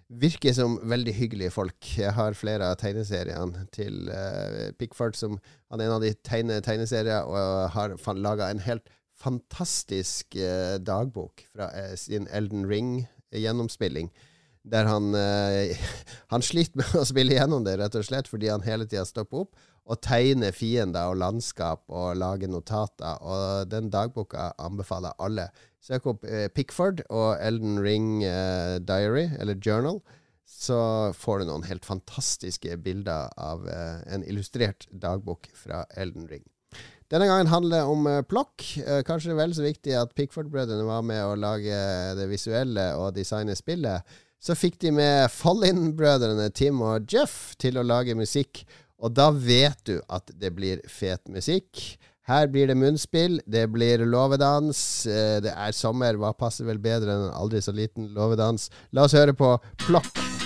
virker 0.09 0.55
som 0.57 0.79
veldig 0.89 1.13
hyggelige 1.19 1.53
folk. 1.53 1.77
Jeg 1.99 2.15
har 2.17 2.37
flere 2.37 2.71
av 2.71 2.79
tegneseriene 2.81 3.67
til 3.75 4.09
uh, 4.09 4.71
Pickford, 4.81 5.17
som 5.19 5.37
han 5.69 5.81
er 5.81 5.89
en 5.89 5.99
av 5.99 6.05
de 6.05 6.15
tegne 6.25 6.61
tegneserier, 6.65 7.29
og 7.29 7.69
har 7.75 7.97
laga 8.17 8.49
en 8.49 8.65
helt 8.65 8.89
fantastisk 9.19 10.39
uh, 10.41 10.79
dagbok 10.81 11.45
fra 11.53 11.69
uh, 11.75 11.95
sin 11.99 12.29
Elden 12.33 12.67
Ring-gjennomspilling. 12.71 14.11
Der 14.69 14.85
han, 14.85 15.15
han 16.33 16.43
sliter 16.45 16.77
med 16.77 16.97
å 16.99 17.05
spille 17.09 17.37
gjennom 17.39 17.63
det, 17.65 17.79
rett 17.81 17.95
og 17.97 18.05
slett, 18.05 18.29
fordi 18.29 18.51
han 18.53 18.65
hele 18.67 18.89
tida 18.89 19.07
stopper 19.09 19.47
opp 19.47 19.68
og 19.89 20.01
tegne 20.05 20.51
fiender 20.53 21.09
og 21.09 21.19
landskap 21.23 21.87
og 21.89 22.19
lage 22.21 22.49
notater. 22.51 23.17
Og 23.25 23.71
den 23.73 23.89
dagboka 23.93 24.51
anbefaler 24.61 25.17
alle. 25.23 25.49
Søk 25.85 26.09
opp 26.11 26.27
eh, 26.29 26.49
Pickford 26.53 27.01
og 27.09 27.39
Elden 27.41 27.79
Ring 27.81 28.23
eh, 28.27 28.77
Diary, 28.85 29.29
eller 29.39 29.57
Journal, 29.65 30.03
så 30.49 31.13
får 31.17 31.41
du 31.41 31.49
noen 31.49 31.67
helt 31.69 31.87
fantastiske 31.87 32.77
bilder 32.85 33.33
av 33.41 33.65
eh, 33.71 33.99
en 34.13 34.25
illustrert 34.29 34.89
dagbok 34.93 35.49
fra 35.57 35.85
Elden 35.97 36.29
Ring. 36.29 36.45
Denne 37.09 37.25
gangen 37.25 37.49
handler 37.49 37.79
det 37.79 37.89
om 37.89 38.09
plokk. 38.29 38.63
Kanskje 39.09 39.33
vel 39.39 39.55
så 39.57 39.63
viktig 39.65 39.95
at 39.97 40.11
Pickford-brødrene 40.13 40.85
var 40.85 41.07
med 41.09 41.23
å 41.25 41.39
lage 41.41 41.79
det 42.19 42.27
visuelle 42.29 42.91
og 43.01 43.15
designe 43.17 43.55
spillet. 43.57 44.05
Så 44.37 44.53
fikk 44.53 44.77
de 44.83 44.93
med 44.93 45.31
Fallin-brødrene 45.33 46.51
Tim 46.53 46.83
og 46.85 47.09
Jeff 47.09 47.57
til 47.57 47.81
å 47.81 47.87
lage 47.87 48.13
musikk, 48.19 48.61
og 48.99 49.15
da 49.15 49.31
vet 49.31 49.79
du 49.87 49.99
at 50.11 50.31
det 50.35 50.53
blir 50.57 50.83
fet 50.91 51.23
musikk. 51.31 51.99
Her 52.29 52.49
blir 52.53 52.69
det 52.69 52.77
munnspill, 52.77 53.39
det 53.47 53.65
blir 53.73 54.05
låvedans. 54.05 54.81
Det 55.09 55.55
er 55.55 55.77
sommer, 55.77 56.19
hva 56.21 56.35
passer 56.37 56.69
vel 56.69 56.83
bedre 56.83 57.15
enn 57.15 57.29
en 57.31 57.39
aldri 57.39 57.63
så 57.65 57.73
liten 57.73 58.11
låvedans? 58.17 58.69
La 58.93 59.07
oss 59.09 59.17
høre 59.17 59.37
på 59.39 59.55
Plokk. 59.87 60.38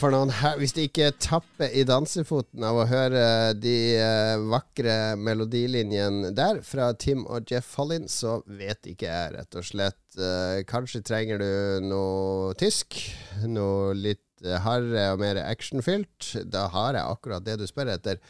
For 0.00 0.14
noen 0.14 0.32
her 0.32 0.58
Hvis 0.60 0.74
det 0.76 0.88
ikke 0.88 1.12
tapper 1.22 1.72
i 1.74 1.84
dansefoten 1.86 2.64
av 2.66 2.78
å 2.82 2.86
høre 2.88 3.24
de 3.58 3.74
uh, 4.00 4.42
vakre 4.52 5.14
melodilinjene 5.20 6.32
der 6.36 6.60
fra 6.66 6.90
Tim 6.98 7.24
og 7.26 7.50
Jeff 7.50 7.72
Hollin, 7.78 8.08
så 8.10 8.38
vet 8.46 8.86
ikke 8.90 9.08
jeg, 9.08 9.34
rett 9.36 9.58
og 9.58 9.66
slett. 9.66 10.00
Uh, 10.18 10.62
kanskje 10.68 11.02
trenger 11.06 11.42
du 11.42 11.88
noe 11.88 12.54
tysk? 12.60 12.96
Noe 13.46 13.94
litt 13.98 14.24
uh, 14.46 14.58
hardere 14.64 15.12
og 15.14 15.22
mer 15.22 15.42
actionfylt? 15.44 16.32
Da 16.50 16.66
har 16.74 16.98
jeg 16.98 17.16
akkurat 17.16 17.46
det 17.46 17.58
du 17.60 17.66
spør 17.70 17.94
etter. 17.94 18.22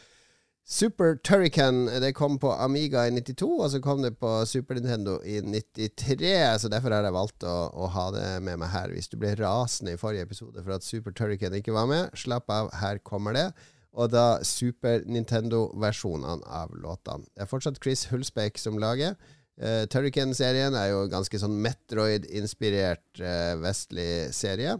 Super 0.67 1.15
Turrican 1.15 1.85
det 1.85 2.15
kom 2.17 2.39
på 2.41 2.49
Amiga 2.51 3.03
i 3.05 3.11
92, 3.13 3.45
og 3.45 3.67
så 3.69 3.79
kom 3.85 3.99
det 4.01 4.15
på 4.17 4.29
Super 4.49 4.79
Nintendo 4.79 5.19
i 5.21 5.37
93. 5.37 6.31
Så 6.57 6.71
derfor 6.73 6.89
har 6.95 7.05
jeg 7.05 7.13
valgt 7.13 7.45
å, 7.45 7.53
å, 7.69 7.85
ha 7.93 8.05
det 8.15 8.23
med 8.47 8.57
meg 8.63 8.71
her. 8.73 8.89
Hvis 8.89 9.11
du 9.11 9.19
ble 9.21 9.35
rasende 9.37 9.93
i 9.93 9.99
forrige 10.01 10.25
episode 10.25 10.63
for 10.63 10.73
at 10.73 10.87
Super 10.87 11.13
Turrican 11.13 11.53
ikke 11.53 11.75
var 11.75 11.85
med, 11.91 12.17
slapp 12.17 12.49
av, 12.49 12.71
her 12.81 12.97
kommer 13.05 13.37
det. 13.37 13.45
Og 13.93 14.09
da 14.09 14.41
Super 14.41 15.05
Nintendo-versjonene 15.05 16.49
av 16.49 16.73
låtene. 16.73 17.29
Det 17.37 17.45
er 17.45 17.53
fortsatt 17.53 17.77
Chris 17.83 18.07
Hulsbeck 18.09 18.57
som 18.57 18.81
lager. 18.81 19.13
Uh, 19.61 19.85
Turrican-serien 19.85 20.73
er 20.73 20.95
jo 20.95 21.05
ganske 21.13 21.45
sånn 21.45 21.61
Metroid-inspirert 21.61 23.21
uh, 23.21 23.53
vestlig 23.61 24.33
serie. 24.33 24.79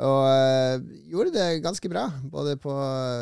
Og 0.00 0.22
øh, 0.32 0.80
gjorde 1.10 1.32
det 1.34 1.60
ganske 1.60 1.88
bra, 1.92 2.06
både 2.32 2.56
på 2.56 2.72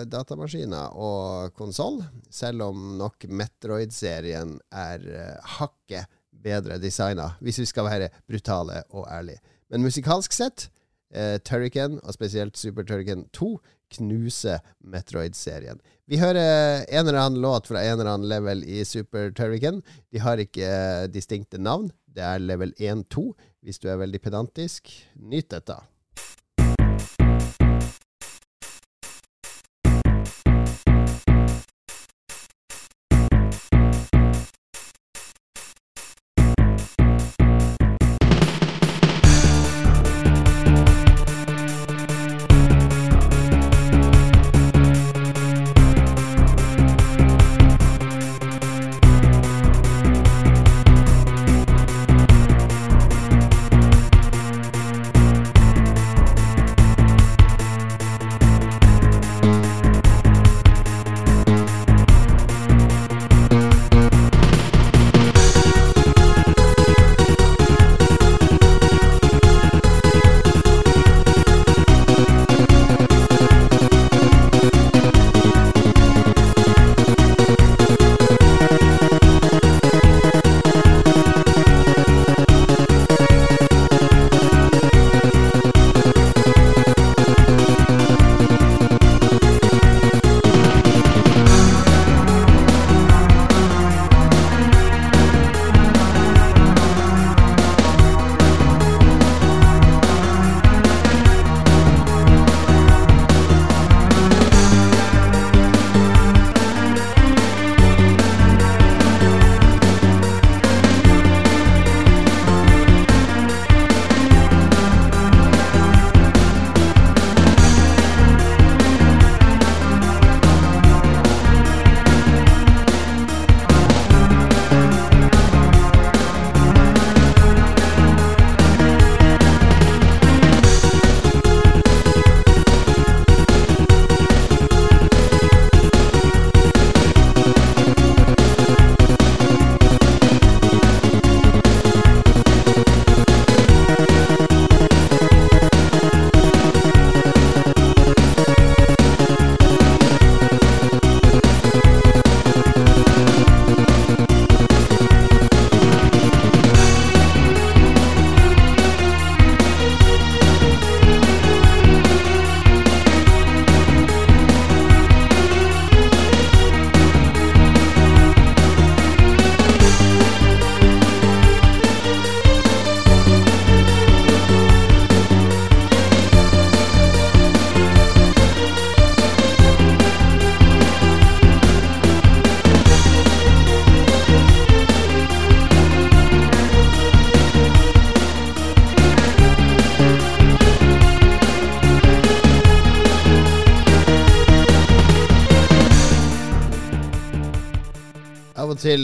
datamaskiner 0.07 0.95
og 0.95 1.51
konsoll. 1.59 2.05
Selv 2.31 2.62
om 2.68 2.95
nok 3.01 3.26
Metroid-serien 3.26 4.61
er 4.70 5.03
øh, 5.03 5.35
hakket 5.59 6.07
bedre 6.39 6.79
designa, 6.79 7.33
hvis 7.43 7.59
vi 7.59 7.66
skal 7.66 7.89
være 7.89 8.12
brutale 8.29 8.85
og 8.95 9.09
ærlige. 9.11 9.43
Men 9.70 9.83
musikalsk 9.83 10.33
sett, 10.33 10.68
øh, 11.11 11.41
Turrican, 11.43 11.99
og 12.03 12.14
spesielt 12.14 12.59
Super 12.59 12.87
Turrican 12.87 13.26
2, 13.33 13.59
knuser 13.99 14.62
Metroid-serien. 14.85 15.83
Vi 16.07 16.22
hører 16.22 16.85
en 16.87 17.07
eller 17.07 17.20
annen 17.24 17.43
låt 17.43 17.66
fra 17.66 17.83
en 17.83 17.99
eller 17.99 18.14
annen 18.14 18.31
level 18.31 18.62
i 18.62 18.85
Super 18.85 19.33
Turrican. 19.35 19.83
De 20.12 20.22
har 20.22 20.39
ikke 20.39 21.09
distinkte 21.11 21.59
navn. 21.59 21.91
Det 22.07 22.22
er 22.22 22.39
level 22.39 22.74
1-2, 22.79 23.33
hvis 23.62 23.83
du 23.83 23.89
er 23.91 23.99
veldig 23.99 24.20
pedantisk. 24.22 24.93
Nyt 25.16 25.51
dette. 25.51 25.83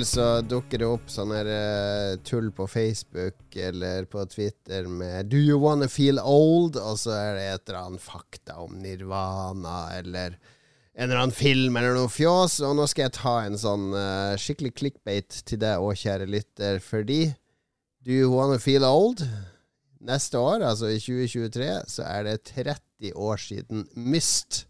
Så 0.04 0.40
dukker 0.44 0.80
det 0.80 0.86
opp 0.88 1.10
sånne 1.12 1.40
uh, 1.44 2.16
tull 2.26 2.50
på 2.54 2.66
Facebook 2.70 3.56
eller 3.56 4.06
på 4.10 4.24
Twitter 4.30 4.88
med 4.88 5.30
'Do 5.30 5.40
you 5.40 5.60
wanna 5.60 5.88
feel 5.88 6.20
old?' 6.20 6.78
Og 6.80 6.98
så 7.00 7.14
er 7.16 7.30
det 7.36 7.46
et 7.48 7.68
eller 7.68 7.80
annet 7.80 8.04
fakta 8.04 8.58
om 8.62 8.76
Nirvana 8.82 9.94
eller 9.98 10.36
en 10.94 11.08
eller 11.08 11.22
annen 11.22 11.34
film 11.34 11.76
eller 11.76 11.96
noe 11.96 12.12
fjås. 12.12 12.60
Og 12.60 12.76
nå 12.78 12.86
skal 12.90 13.08
jeg 13.08 13.16
ta 13.18 13.34
en 13.44 13.58
sånn 13.58 13.88
uh, 13.96 14.36
skikkelig 14.40 14.74
clickbait 14.78 15.40
til 15.48 15.62
deg 15.62 15.82
òg, 15.82 15.96
kjære 15.98 16.28
lytter, 16.30 16.78
fordi 16.84 17.34
'Do 18.04 18.12
you 18.12 18.30
wanna 18.34 18.60
feel 18.62 18.84
old?' 18.84 19.24
Neste 20.04 20.36
år, 20.36 20.60
altså 20.60 20.90
i 20.92 21.00
2023, 21.00 21.68
så 21.88 22.04
er 22.04 22.26
det 22.26 22.42
30 22.52 23.14
år 23.16 23.40
siden 23.40 23.86
Myst 23.96 24.66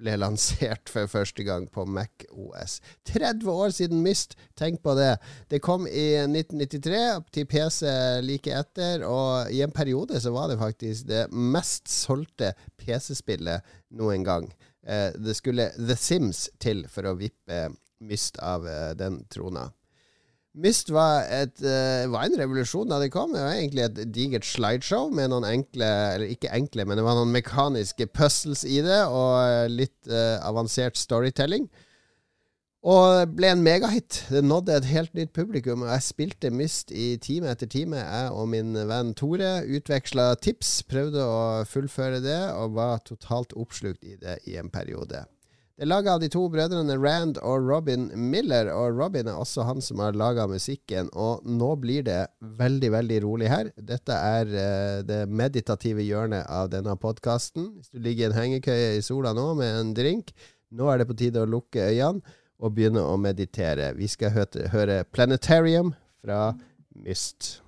ble 0.00 0.16
lansert 0.20 0.90
for 0.92 1.08
første 1.10 1.44
gang 1.46 1.66
på 1.72 1.86
Mac 1.88 2.26
OS. 2.30 2.78
30 3.08 3.50
år 3.50 3.74
siden 3.76 4.02
Myst! 4.04 4.36
Tenk 4.58 4.82
på 4.84 4.94
det. 4.98 5.16
Det 5.50 5.62
kom 5.64 5.86
i 5.88 6.06
1993 6.24 7.02
til 7.34 7.48
PC 7.50 7.82
like 8.24 8.52
etter, 8.52 9.04
og 9.06 9.52
i 9.52 9.62
en 9.64 9.74
periode 9.74 10.20
så 10.22 10.32
var 10.34 10.50
det 10.50 10.60
faktisk 10.60 11.08
det 11.10 11.26
mest 11.32 11.88
solgte 11.92 12.52
PC-spillet 12.80 13.64
noen 13.96 14.26
gang. 14.26 14.50
Eh, 14.86 15.10
det 15.16 15.36
skulle 15.38 15.72
The 15.76 15.96
Sims 15.98 16.46
til 16.62 16.86
for 16.90 17.08
å 17.08 17.16
vippe 17.18 17.66
Myst 18.06 18.36
av 18.44 18.66
eh, 18.68 18.92
den 18.98 19.22
trona. 19.32 19.70
Myst 20.56 20.88
var, 20.88 21.26
et, 21.28 21.58
uh, 21.60 22.06
var, 22.08 22.24
en 22.24 22.38
revolusjon 22.40 22.88
da 22.88 22.96
det 23.02 23.10
kom. 23.12 23.34
Det 23.36 23.42
var 23.44 23.58
egentlig 23.58 23.84
et 23.84 23.98
digert 24.14 24.46
slideshow 24.48 25.10
med 25.12 25.28
noen 25.28 25.44
enkle 25.44 25.88
Eller 26.14 26.32
ikke 26.32 26.52
enkle, 26.56 26.86
men 26.88 26.96
det 26.96 27.04
var 27.04 27.18
noen 27.18 27.34
mekaniske 27.34 28.08
puzzles 28.16 28.64
i 28.64 28.78
det, 28.84 29.02
og 29.04 29.68
litt 29.72 30.08
uh, 30.08 30.40
avansert 30.48 30.96
storytelling. 30.96 31.68
Og 32.86 33.34
ble 33.34 33.50
en 33.50 33.64
megahit. 33.66 34.20
Det 34.30 34.44
nådde 34.46 34.76
et 34.78 34.88
helt 34.92 35.14
nytt 35.18 35.32
publikum. 35.34 35.82
Og 35.82 35.90
jeg 35.90 36.06
spilte 36.06 36.52
Myst 36.54 36.92
i 36.94 37.16
time 37.20 37.50
etter 37.50 37.66
time. 37.66 37.98
Jeg 37.98 38.30
og 38.30 38.48
min 38.52 38.76
venn 38.88 39.10
Tore 39.18 39.58
utveksla 39.66 40.34
tips, 40.38 40.84
prøvde 40.86 41.24
å 41.26 41.64
fullføre 41.66 42.22
det, 42.22 42.42
og 42.54 42.76
var 42.78 43.02
totalt 43.04 43.56
oppslukt 43.58 44.06
i 44.06 44.14
det 44.22 44.38
i 44.46 44.54
en 44.60 44.70
periode. 44.70 45.24
Det 45.76 45.84
er 45.84 45.90
laga 45.90 46.14
av 46.16 46.22
de 46.22 46.28
to 46.32 46.40
brødrene 46.48 46.94
Rand 46.96 47.36
og 47.44 47.66
Robin 47.68 48.06
Miller, 48.16 48.70
og 48.72 48.96
Robin 48.96 49.28
er 49.28 49.36
også 49.36 49.66
han 49.68 49.82
som 49.84 50.00
har 50.00 50.16
laga 50.16 50.46
musikken. 50.48 51.10
Og 51.12 51.44
nå 51.44 51.68
blir 51.82 52.06
det 52.06 52.22
veldig, 52.40 52.88
veldig 52.94 53.18
rolig 53.26 53.50
her. 53.52 53.68
Dette 53.76 54.16
er 54.16 54.48
uh, 54.54 55.02
det 55.04 55.18
meditative 55.28 56.00
hjørnet 56.00 56.48
av 56.48 56.70
denne 56.72 56.96
podkasten. 56.96 57.74
Hvis 57.76 57.92
du 57.92 58.00
ligger 58.00 58.24
i 58.24 58.30
en 58.30 58.38
hengekøye 58.38 58.94
i 58.96 59.04
sola 59.04 59.34
nå 59.36 59.50
med 59.60 59.82
en 59.82 59.92
drink, 59.98 60.32
nå 60.72 60.88
er 60.88 61.02
det 61.02 61.10
på 61.12 61.18
tide 61.20 61.44
å 61.44 61.52
lukke 61.58 61.90
øynene 61.90 62.24
og 62.56 62.72
begynne 62.72 63.04
å 63.04 63.20
meditere. 63.20 63.92
Vi 64.00 64.08
skal 64.08 64.32
høre, 64.32 64.70
høre 64.72 65.02
Planetarium 65.12 65.92
fra 66.24 66.54
Myst. 67.04 67.58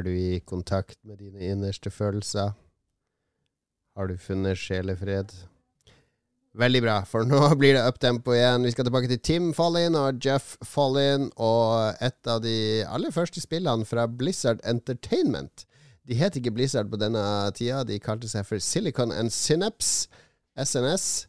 Er 0.00 0.04
du 0.06 0.14
i 0.16 0.40
kontakt 0.48 0.96
med 1.04 1.18
dine 1.20 1.42
innerste 1.44 1.90
følelser? 1.92 2.54
Har 3.92 4.06
du 4.08 4.14
funnet 4.16 4.56
sjelefred? 4.56 5.34
Veldig 6.56 6.80
bra, 6.86 6.94
for 7.04 7.28
nå 7.28 7.40
blir 7.60 7.76
det 7.76 7.82
uptempo 7.84 8.32
igjen. 8.32 8.64
Vi 8.64 8.72
skal 8.72 8.88
tilbake 8.88 9.10
til 9.10 9.20
Tim 9.20 9.50
Follin 9.52 9.98
og 10.00 10.22
Jeff 10.24 10.54
Follin 10.64 11.26
og 11.36 12.00
et 12.00 12.32
av 12.32 12.40
de 12.40 12.80
aller 12.88 13.12
første 13.12 13.44
spillene 13.44 13.84
fra 13.84 14.06
Blizzard 14.08 14.64
Entertainment. 14.64 15.66
De 16.08 16.16
het 16.16 16.40
ikke 16.40 16.54
Blizzard 16.56 16.88
på 16.88 16.96
denne 16.96 17.20
tida, 17.52 17.84
de 17.84 18.00
kalte 18.00 18.30
seg 18.32 18.48
for 18.48 18.56
Silicon 18.56 19.12
and 19.12 19.28
Synapse, 19.36 20.08
SNS. 20.56 21.26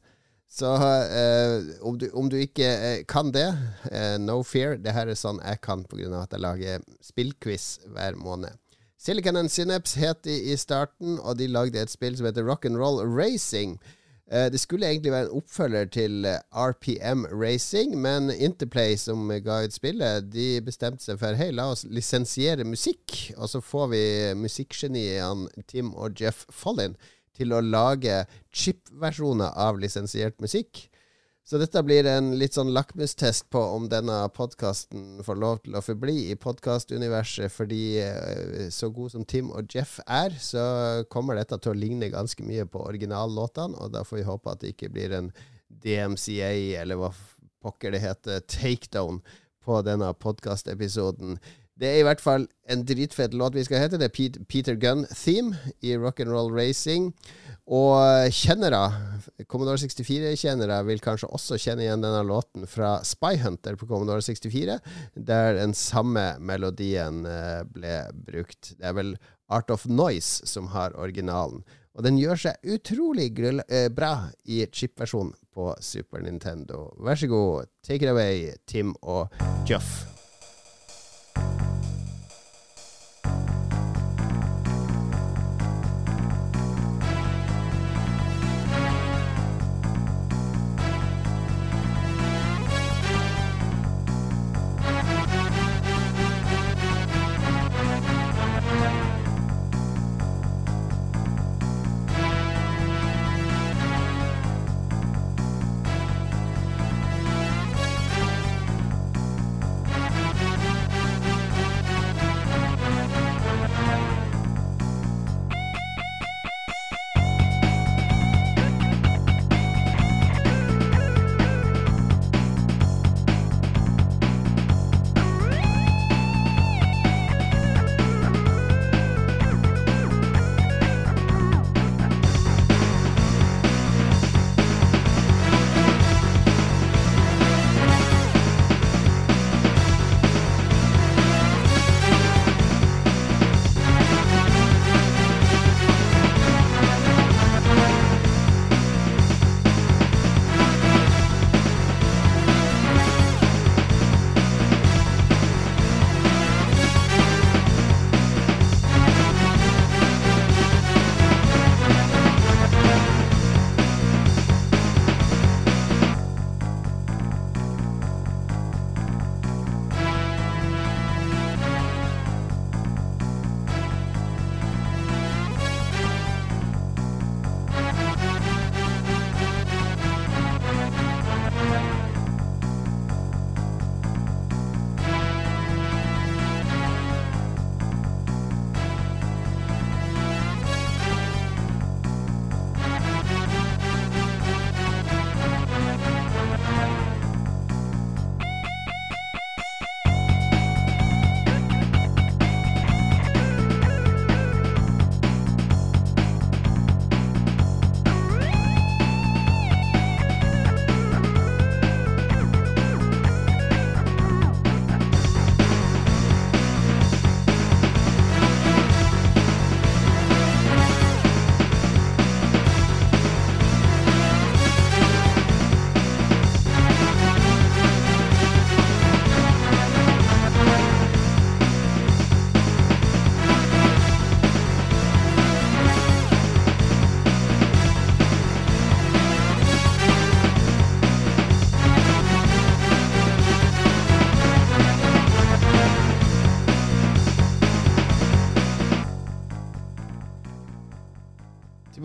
Så 0.51 0.75
eh, 0.75 1.63
om, 1.81 1.97
du, 1.97 2.09
om, 2.09 2.29
du, 2.29 2.35
ikke 2.43 2.67
eh, 2.67 3.03
kan 3.07 3.31
det, 3.31 3.47
eh, 3.91 4.17
no 4.19 4.41
fear. 4.43 4.75
Det 4.75 4.91
her 4.91 5.07
er 5.07 5.15
sånn 5.15 5.39
jeg 5.39 5.61
kan 5.63 5.85
pga. 5.87 6.09
at 6.19 6.35
jeg 6.35 6.43
lager 6.43 6.83
spillquiz 6.99 7.77
hver 7.87 8.19
måned. 8.19 8.59
Silicon 8.99 9.39
and 9.39 9.49
Synapse 9.49 9.97
het 9.97 10.19
de 10.27 10.35
i 10.51 10.57
starten, 10.59 11.15
og 11.23 11.39
de 11.39 11.47
lagde 11.47 11.79
et 11.79 11.89
spill 11.89 12.17
som 12.17 12.27
heter 12.27 12.43
Rock'n'Roll 12.43 12.99
Racing. 13.07 13.79
Eh, 14.27 14.49
det 14.51 14.59
skulle 14.59 14.91
egentlig 14.91 15.11
være 15.15 15.29
en 15.29 15.39
oppfølger 15.39 15.87
til 15.95 16.27
eh, 16.27 16.43
RPM 16.51 17.23
Racing, 17.31 17.95
men 17.95 18.29
Interplay, 18.31 18.99
som 18.99 19.31
ga 19.31 19.63
ut 19.63 19.73
spillet, 19.73 20.27
de 20.35 20.59
bestemte 20.67 21.07
seg 21.07 21.23
for 21.23 21.39
hei, 21.39 21.49
la 21.55 21.69
oss 21.71 21.87
lisensiere 21.87 22.67
musikk, 22.67 23.31
og 23.37 23.47
så 23.55 23.63
får 23.63 23.89
vi 23.95 24.03
musikkgeniene 24.43 25.63
Tim 25.71 25.95
og 25.95 26.19
Jeff 26.19 26.43
Follin 26.51 26.99
til 27.37 27.53
å 27.53 27.63
lage 27.63 28.23
chip-versjoner 28.51 29.53
av 29.59 29.79
lisensiert 29.81 30.39
musikk. 30.43 30.87
Så 31.43 31.57
dette 31.57 31.81
blir 31.83 32.05
en 32.05 32.29
litt 32.37 32.55
sånn 32.55 32.69
lakmustest 32.71 33.47
på 33.51 33.59
om 33.73 33.87
denne 33.91 34.15
podkasten 34.31 35.23
får 35.25 35.39
lov 35.41 35.57
til 35.65 35.75
å 35.75 35.81
forbli 35.83 36.29
i 36.31 36.37
podkastuniverset, 36.39 37.51
fordi 37.51 37.97
eh, 38.03 38.69
så 38.71 38.91
god 38.93 39.15
som 39.15 39.25
Tim 39.25 39.49
og 39.51 39.67
Jeff 39.73 39.97
er, 40.05 40.37
så 40.39 40.63
kommer 41.11 41.39
dette 41.39 41.57
til 41.59 41.73
å 41.73 41.79
ligne 41.79 42.11
ganske 42.13 42.45
mye 42.45 42.67
på 42.69 42.85
originallåtene, 42.85 43.81
og 43.81 43.91
da 43.97 44.05
får 44.07 44.21
vi 44.21 44.27
håpe 44.29 44.53
at 44.53 44.61
det 44.61 44.75
ikke 44.75 44.93
blir 44.93 45.17
en 45.17 45.31
DMCA, 45.81 46.53
eller 46.83 47.01
hva 47.01 47.11
pokker 47.61 47.93
det 47.93 48.03
heter, 48.05 48.45
takedown 48.45 49.19
på 49.65 49.81
denne 49.85 50.13
podkastepisoden. 50.17 51.35
Det 51.81 51.89
er 51.89 52.03
i 52.03 52.05
hvert 52.05 52.21
fall 52.21 52.43
en 52.69 52.83
dritfett 52.85 53.33
låt 53.33 53.55
vi 53.57 53.63
skal 53.65 53.81
hete. 53.81 53.97
Det 53.97 54.11
er 54.11 54.43
Peter 54.45 54.75
Gunn-theme 54.77 55.57
i 55.81 55.95
Rock'n'Roll 55.97 56.51
Racing. 56.53 57.09
Og 57.71 58.29
kjennere, 58.35 58.81
Commodore 59.49 59.79
64-kjennere, 59.81 60.77
vil 60.85 61.01
kanskje 61.01 61.31
også 61.33 61.57
kjenne 61.61 61.87
igjen 61.87 62.05
denne 62.05 62.21
låten 62.27 62.69
fra 62.69 62.99
Spy 63.07 63.39
Hunter 63.41 63.79
på 63.79 63.89
Commodore 63.89 64.21
64, 64.21 64.77
der 65.15 65.57
den 65.57 65.73
samme 65.77 66.35
melodien 66.37 67.25
eh, 67.25 67.61
ble 67.65 67.97
brukt. 68.29 68.75
Det 68.77 68.91
er 68.91 68.97
vel 68.97 69.15
Art 69.49 69.73
of 69.73 69.87
Noise 69.89 70.45
som 70.49 70.69
har 70.75 70.93
originalen. 70.93 71.65
Og 71.97 72.05
den 72.05 72.21
gjør 72.21 72.45
seg 72.45 72.77
utrolig 72.77 73.31
eh, 73.41 73.89
bra 73.89 74.29
i 74.45 74.61
chip-versjonen 74.69 75.33
på 75.51 75.73
Super 75.81 76.21
Nintendo. 76.21 76.91
Vær 77.01 77.17
så 77.17 77.31
god, 77.31 77.73
take 77.81 78.05
it 78.05 78.13
away, 78.13 78.51
Tim 78.69 78.93
og 79.01 79.33
Juff. 79.65 80.10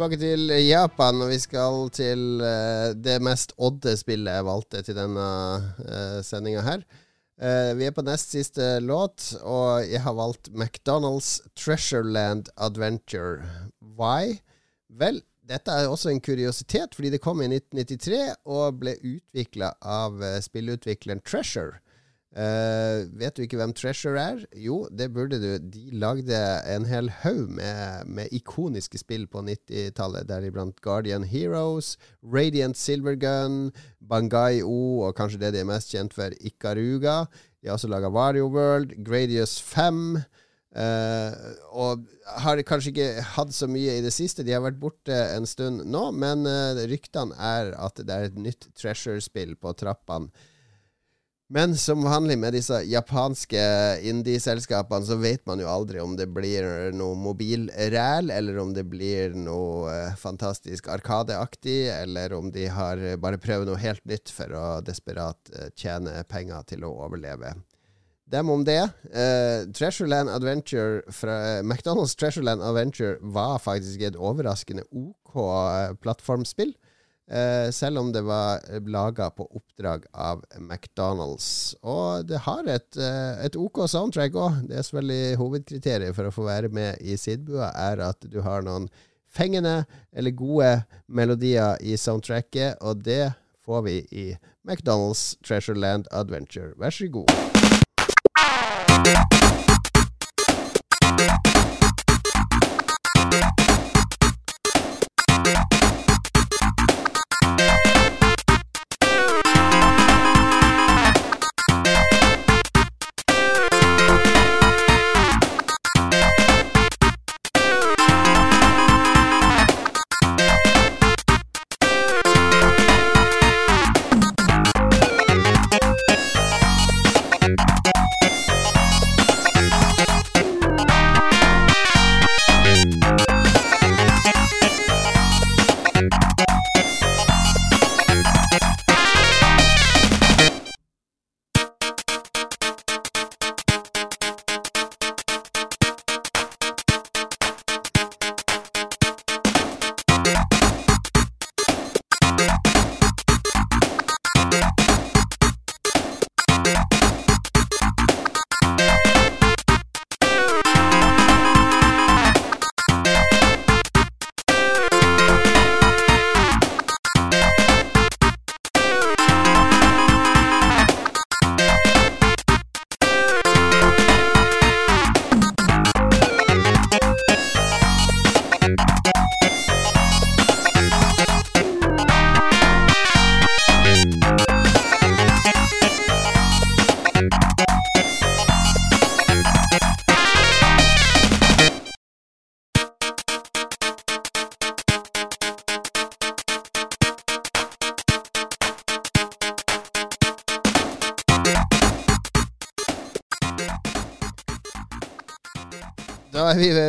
Tilbake 0.07 0.23
til 0.23 0.53
Japan, 0.63 1.19
og 1.25 1.33
vi 1.33 1.37
skal 1.43 1.89
til 1.91 2.21
uh, 2.39 2.93
det 2.95 3.17
mest 3.27 3.57
odde 3.59 3.97
spillet 3.99 4.37
jeg 4.37 4.45
valgte 4.47 4.83
til 4.87 4.95
denne 4.95 5.25
uh, 5.83 6.21
sendinga 6.23 6.63
her. 6.63 6.85
Uh, 7.43 7.73
vi 7.75 7.89
er 7.89 7.95
på 7.97 8.05
nest 8.07 8.31
siste 8.31 8.69
låt, 8.87 9.33
og 9.43 9.83
jeg 9.83 10.05
har 10.05 10.15
valgt 10.15 10.53
McDonald's 10.55 11.41
Treasureland 11.59 12.47
Adventure. 12.55 13.43
Why? 13.83 14.39
Vel, 14.87 15.25
dette 15.43 15.75
er 15.75 15.91
også 15.91 16.13
en 16.13 16.23
kuriositet, 16.23 16.95
fordi 16.95 17.11
det 17.11 17.23
kom 17.25 17.43
i 17.43 17.51
1993 17.51 18.47
og 18.47 18.79
ble 18.85 18.95
utvikla 19.03 19.73
av 19.83 20.23
spillutvikleren 20.47 21.25
Treasure. 21.27 21.81
Uh, 22.37 23.07
vet 23.17 23.33
du 23.33 23.45
ikke 23.47 23.57
hvem 23.57 23.73
Treasure 23.73 24.21
er? 24.21 24.41
Jo, 24.61 24.83
det 24.93 25.09
burde 25.15 25.39
du. 25.41 25.57
De 25.73 25.87
lagde 25.97 26.37
en 26.69 26.85
hel 26.85 27.09
haug 27.23 27.47
med, 27.49 28.11
med, 28.11 28.33
ikoniske 28.35 28.99
spill 29.01 29.25
på 29.31 29.41
90-tallet, 29.47 30.27
deriblant 30.29 30.77
Guardian 30.85 31.25
Heroes, 31.25 31.95
Radiant 32.21 32.77
Silvergun, 32.77 33.71
Bangai 34.05 34.61
O, 34.61 35.07
og 35.07 35.15
kanskje 35.17 35.41
det 35.47 35.55
de 35.55 35.63
er 35.63 35.69
mest 35.71 35.95
kjent 35.95 36.17
for, 36.17 36.35
Ikaruga. 36.41 37.23
De 37.63 37.71
har 37.71 37.79
også 37.79 37.89
laga 37.89 38.11
Wario 38.13 38.51
World, 38.53 38.93
Gradius 39.07 39.57
5. 39.63 40.19
Uh, 40.77 40.83
eh, 40.83 41.33
og 41.73 42.03
har 42.43 42.61
kanskje 42.69 42.93
ikke 42.93 43.23
hatt 43.33 43.55
så 43.57 43.65
mye 43.71 43.95
i 43.97 44.03
det 44.05 44.13
siste. 44.13 44.45
De 44.45 44.53
har 44.53 44.61
vært 44.61 44.83
borte 44.83 45.17
en 45.33 45.49
stund 45.49 45.87
nå, 45.89 46.03
men 46.13 46.45
uh, 46.45 46.85
ryktene 46.91 47.33
er 47.41 47.73
at 47.81 48.05
det 48.05 48.13
er 48.13 48.29
et 48.29 48.37
nytt 48.37 48.69
Treasure-spill 48.77 49.57
på 49.57 49.73
trappene. 49.81 50.29
Men 51.49 51.77
som 51.79 52.03
vanlig 52.03 52.35
med 52.43 52.57
disse 52.57 52.81
japanske 52.91 53.61
indie-selskapene, 54.03 55.07
så 55.07 55.15
vet 55.21 55.45
man 55.47 55.61
jo 55.63 55.69
aldri 55.71 56.01
om 56.03 56.17
det 56.19 56.27
blir 56.35 56.91
noe 56.91 57.15
mobilræl, 57.23 58.33
eller 58.35 58.59
om 58.59 58.73
det 58.75 58.83
blir 58.91 59.37
noe 59.39 59.93
uh, 59.93 60.17
fantastisk 60.19 60.89
Arkadeaktig, 60.91 61.85
eller 61.95 62.35
om 62.35 62.51
de 62.51 62.67
har 62.67 62.99
bare 63.23 63.39
prøvd 63.39 63.71
noe 63.71 63.79
helt 63.79 64.03
nytt 64.11 64.33
for 64.35 64.51
å 64.59 64.65
desperat 64.83 65.39
uh, 65.55 65.69
tjene 65.79 66.25
penger 66.27 66.67
til 66.73 66.83
å 66.83 66.91
overleve. 67.07 67.55
Dem 68.27 68.51
om 68.51 68.67
det. 68.67 68.81
Uh, 69.15 69.71
Treasureland 69.71 70.33
Adventure 70.35 71.05
fra 71.15 71.63
McDonald's 71.63 72.19
Treasureland 72.19 72.67
Adventure 72.67 73.21
var 73.23 73.63
faktisk 73.63 74.03
et 74.03 74.19
overraskende 74.19 74.83
OK 74.91 75.39
plattformspill. 76.03 76.75
Uh, 77.27 77.73
selv 77.75 77.99
om 77.99 78.13
det 78.15 78.23
var 78.23 78.63
laga 78.87 79.33
på 79.35 79.49
oppdrag 79.59 80.05
av 80.15 80.45
McDonald's. 80.61 81.75
Og 81.83 82.29
det 82.29 82.39
har 82.45 82.69
et, 82.71 82.99
uh, 83.01 83.35
et 83.43 83.59
OK 83.59 83.83
soundtrack 83.91 84.39
òg. 84.39 84.61
Det 84.69 84.79
er 84.79 84.87
selvfølgelig 84.87 85.41
hovedkriteriet 85.41 86.15
for 86.15 86.29
å 86.29 86.35
få 86.35 86.47
være 86.47 86.71
med 86.71 87.03
i 87.03 87.19
Sidbua, 87.19 87.73
er 87.75 88.05
at 88.07 88.31
du 88.31 88.39
har 88.47 88.63
noen 88.67 88.87
fengende 89.37 89.85
eller 90.17 90.31
gode 90.31 90.71
melodier 91.07 91.77
i 91.83 91.97
soundtracket, 92.01 92.79
og 92.81 93.05
det 93.05 93.35
får 93.67 93.83
vi 93.83 93.99
i 94.11 94.27
McDonald's 94.63 95.35
Treasureland 95.43 96.07
Adventure. 96.11 96.73
Vær 96.79 96.91
så 96.91 97.11
god. 97.11 97.27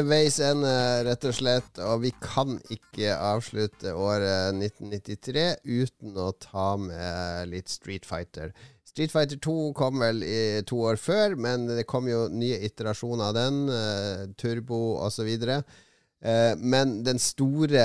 Veis 0.09 0.39
ende, 0.43 0.71
rett 1.07 1.27
og 1.27 1.35
slett. 1.35 1.79
Og 1.85 2.01
vi 2.05 2.13
kan 2.23 2.57
ikke 2.73 3.13
avslutte 3.15 3.93
året 3.95 4.57
1993 4.57 5.45
uten 5.63 6.17
å 6.17 6.31
ta 6.41 6.71
med 6.81 7.53
litt 7.53 7.71
Street 7.71 8.07
Fighter. 8.07 8.53
Street 8.87 9.13
Fighter 9.13 9.37
2 9.37 9.57
kom 9.77 9.99
vel 10.01 10.23
i 10.25 10.63
to 10.65 10.79
år 10.89 10.97
før, 10.97 11.35
men 11.37 11.67
det 11.69 11.85
kom 11.89 12.07
jo 12.09 12.23
nye 12.33 12.57
iterasjoner 12.65 13.27
av 13.29 13.35
den. 13.37 13.59
Uh, 13.69 14.23
turbo 14.41 14.79
osv. 15.05 15.29
Eh, 15.37 16.53
men 16.57 16.95
den 17.05 17.19
store, 17.21 17.83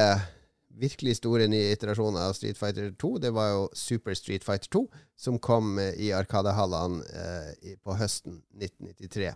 virkelig 0.81 1.19
store 1.19 1.51
nye 1.53 1.75
iterasjonen 1.75 2.17
av 2.23 2.33
Street 2.39 2.57
Fighter 2.57 2.95
2, 2.97 3.11
det 3.27 3.35
var 3.37 3.51
jo 3.51 3.67
Super 3.77 4.17
Street 4.17 4.47
Fighter 4.47 4.73
2, 4.73 4.87
som 5.21 5.37
kom 5.37 5.77
i 5.77 6.09
Arkadehallene 6.17 7.05
uh, 7.05 7.75
på 7.85 7.99
høsten 8.01 8.41
1993. 8.57 9.35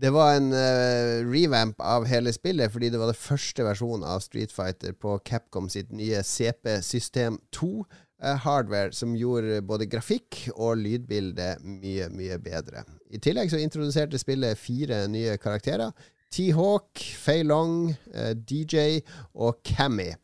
Det 0.00 0.10
var 0.10 0.34
en 0.34 0.52
uh, 0.52 1.30
revamp 1.32 1.80
av 1.84 2.06
hele 2.08 2.32
spillet, 2.32 2.72
fordi 2.72 2.88
det 2.88 3.00
var 3.00 3.10
det 3.10 3.20
første 3.20 3.64
versjonen 3.66 4.06
av 4.08 4.22
Street 4.24 4.52
Fighter 4.54 4.94
på 4.96 5.18
Capcom 5.28 5.68
sitt 5.68 5.90
nye 5.92 6.22
CP-system 6.24 7.36
2-hardware, 7.52 8.94
uh, 8.94 8.96
som 8.96 9.12
gjorde 9.18 9.58
både 9.68 9.90
grafikk 9.92 10.46
og 10.54 10.80
lydbilde 10.80 11.50
mye, 11.66 12.08
mye 12.16 12.40
bedre. 12.40 12.86
I 13.12 13.20
tillegg 13.20 13.52
så 13.52 13.60
introduserte 13.60 14.20
spillet 14.22 14.56
fire 14.56 15.02
nye 15.12 15.36
karakterer. 15.42 15.92
T-Hawk, 16.32 17.04
Fei 17.20 17.42
Long, 17.44 17.90
uh, 18.14 18.32
DJ 18.32 19.02
og 19.34 19.60
Cammy. 19.66 20.14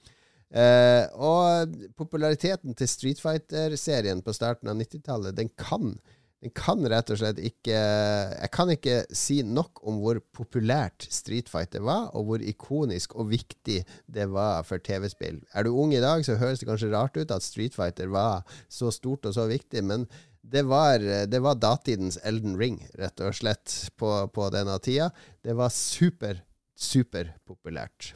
Og 0.57 1.72
populariteten 1.99 2.72
til 2.79 2.89
Street 2.89 3.18
Fighter-serien 3.20 4.22
på 4.24 4.33
starten 4.33 4.70
av 4.70 4.79
90-tallet, 4.79 5.35
den 5.37 5.51
kan 5.59 5.99
den 6.45 6.53
kan 6.53 6.84
rett 6.91 7.09
og 7.11 7.18
slett 7.20 7.39
ikke 7.41 7.76
Jeg 7.76 8.51
kan 8.53 8.70
ikke 8.72 8.97
si 9.16 9.39
nok 9.43 9.80
om 9.89 10.03
hvor 10.03 10.20
populært 10.37 11.07
Street 11.11 11.49
Fighter 11.49 11.84
var, 11.87 12.11
og 12.12 12.28
hvor 12.28 12.45
ikonisk 12.45 13.16
og 13.16 13.30
viktig 13.32 13.80
det 14.07 14.26
var 14.32 14.66
for 14.68 14.82
TV-spill. 14.82 15.41
Er 15.57 15.66
du 15.66 15.72
ung 15.72 15.95
i 15.97 16.03
dag, 16.03 16.24
så 16.26 16.37
høres 16.37 16.61
det 16.61 16.68
kanskje 16.68 16.93
rart 16.93 17.16
ut 17.16 17.32
at 17.32 17.45
Street 17.45 17.74
Fighter 17.76 18.12
var 18.12 18.45
så 18.68 18.93
stort 18.95 19.26
og 19.26 19.37
så 19.37 19.49
viktig, 19.49 19.82
men 19.84 20.05
det 20.47 20.62
var, 20.68 21.03
det 21.03 21.41
var 21.43 21.59
datidens 21.59 22.20
Elden 22.22 22.55
Ring, 22.61 22.78
rett 23.01 23.24
og 23.24 23.34
slett, 23.34 23.72
på, 23.99 24.12
på 24.30 24.53
denne 24.55 24.76
tida. 24.78 25.09
Det 25.43 25.57
var 25.59 25.72
super, 25.74 26.39
super 26.78 27.32
populært. 27.49 28.12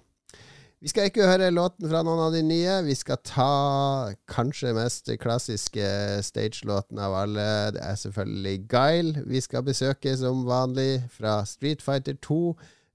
Vi 0.81 0.89
skal 0.89 1.11
ikke 1.11 1.27
høre 1.29 1.51
låten 1.53 1.91
fra 1.91 2.01
noen 2.01 2.23
av 2.25 2.33
de 2.33 2.41
nye. 2.41 2.79
Vi 2.87 2.95
skal 2.97 3.19
ta 3.21 3.49
kanskje 4.33 4.73
mest 4.73 5.11
klassiske 5.21 5.85
stagelåten 6.25 6.99
av 7.05 7.19
alle. 7.21 7.45
Det 7.77 7.83
er 7.85 7.99
selvfølgelig 8.01 8.55
Guile 8.73 9.25
vi 9.29 9.43
skal 9.45 9.67
besøke 9.67 10.17
som 10.17 10.47
vanlig 10.49 11.03
fra 11.13 11.43
Street 11.45 11.85
Fighter 11.85 12.17
2. 12.25 12.41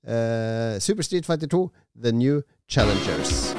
Uh, 0.06 0.16
eh, 0.16 0.80
Super 0.82 1.06
Street 1.06 1.30
Fighter 1.30 1.48
2, 1.48 1.70
The 2.02 2.12
New 2.12 2.42
Challengers. 2.68 3.54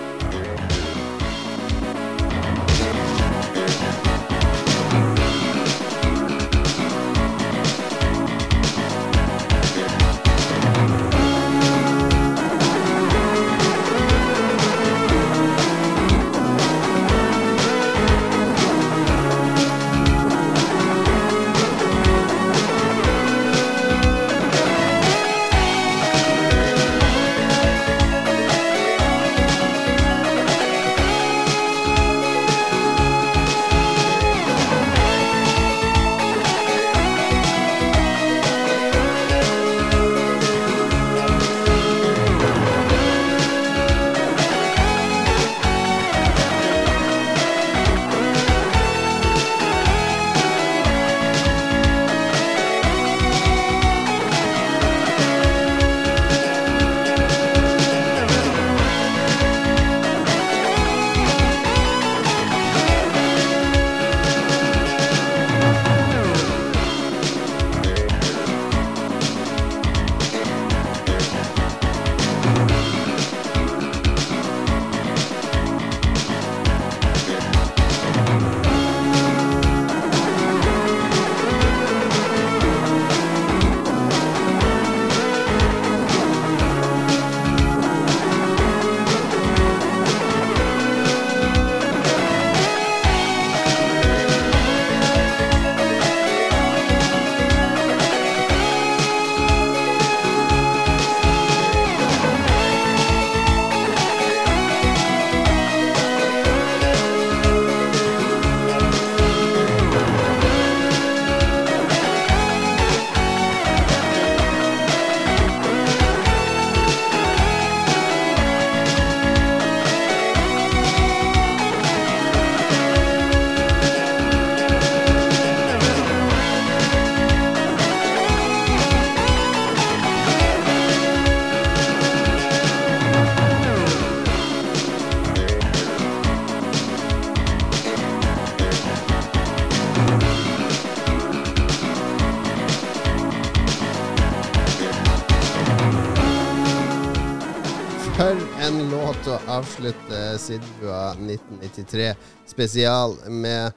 Sidbua 150.41 151.13
1993 151.19 152.11
spesial 152.49 153.17
med. 153.29 153.77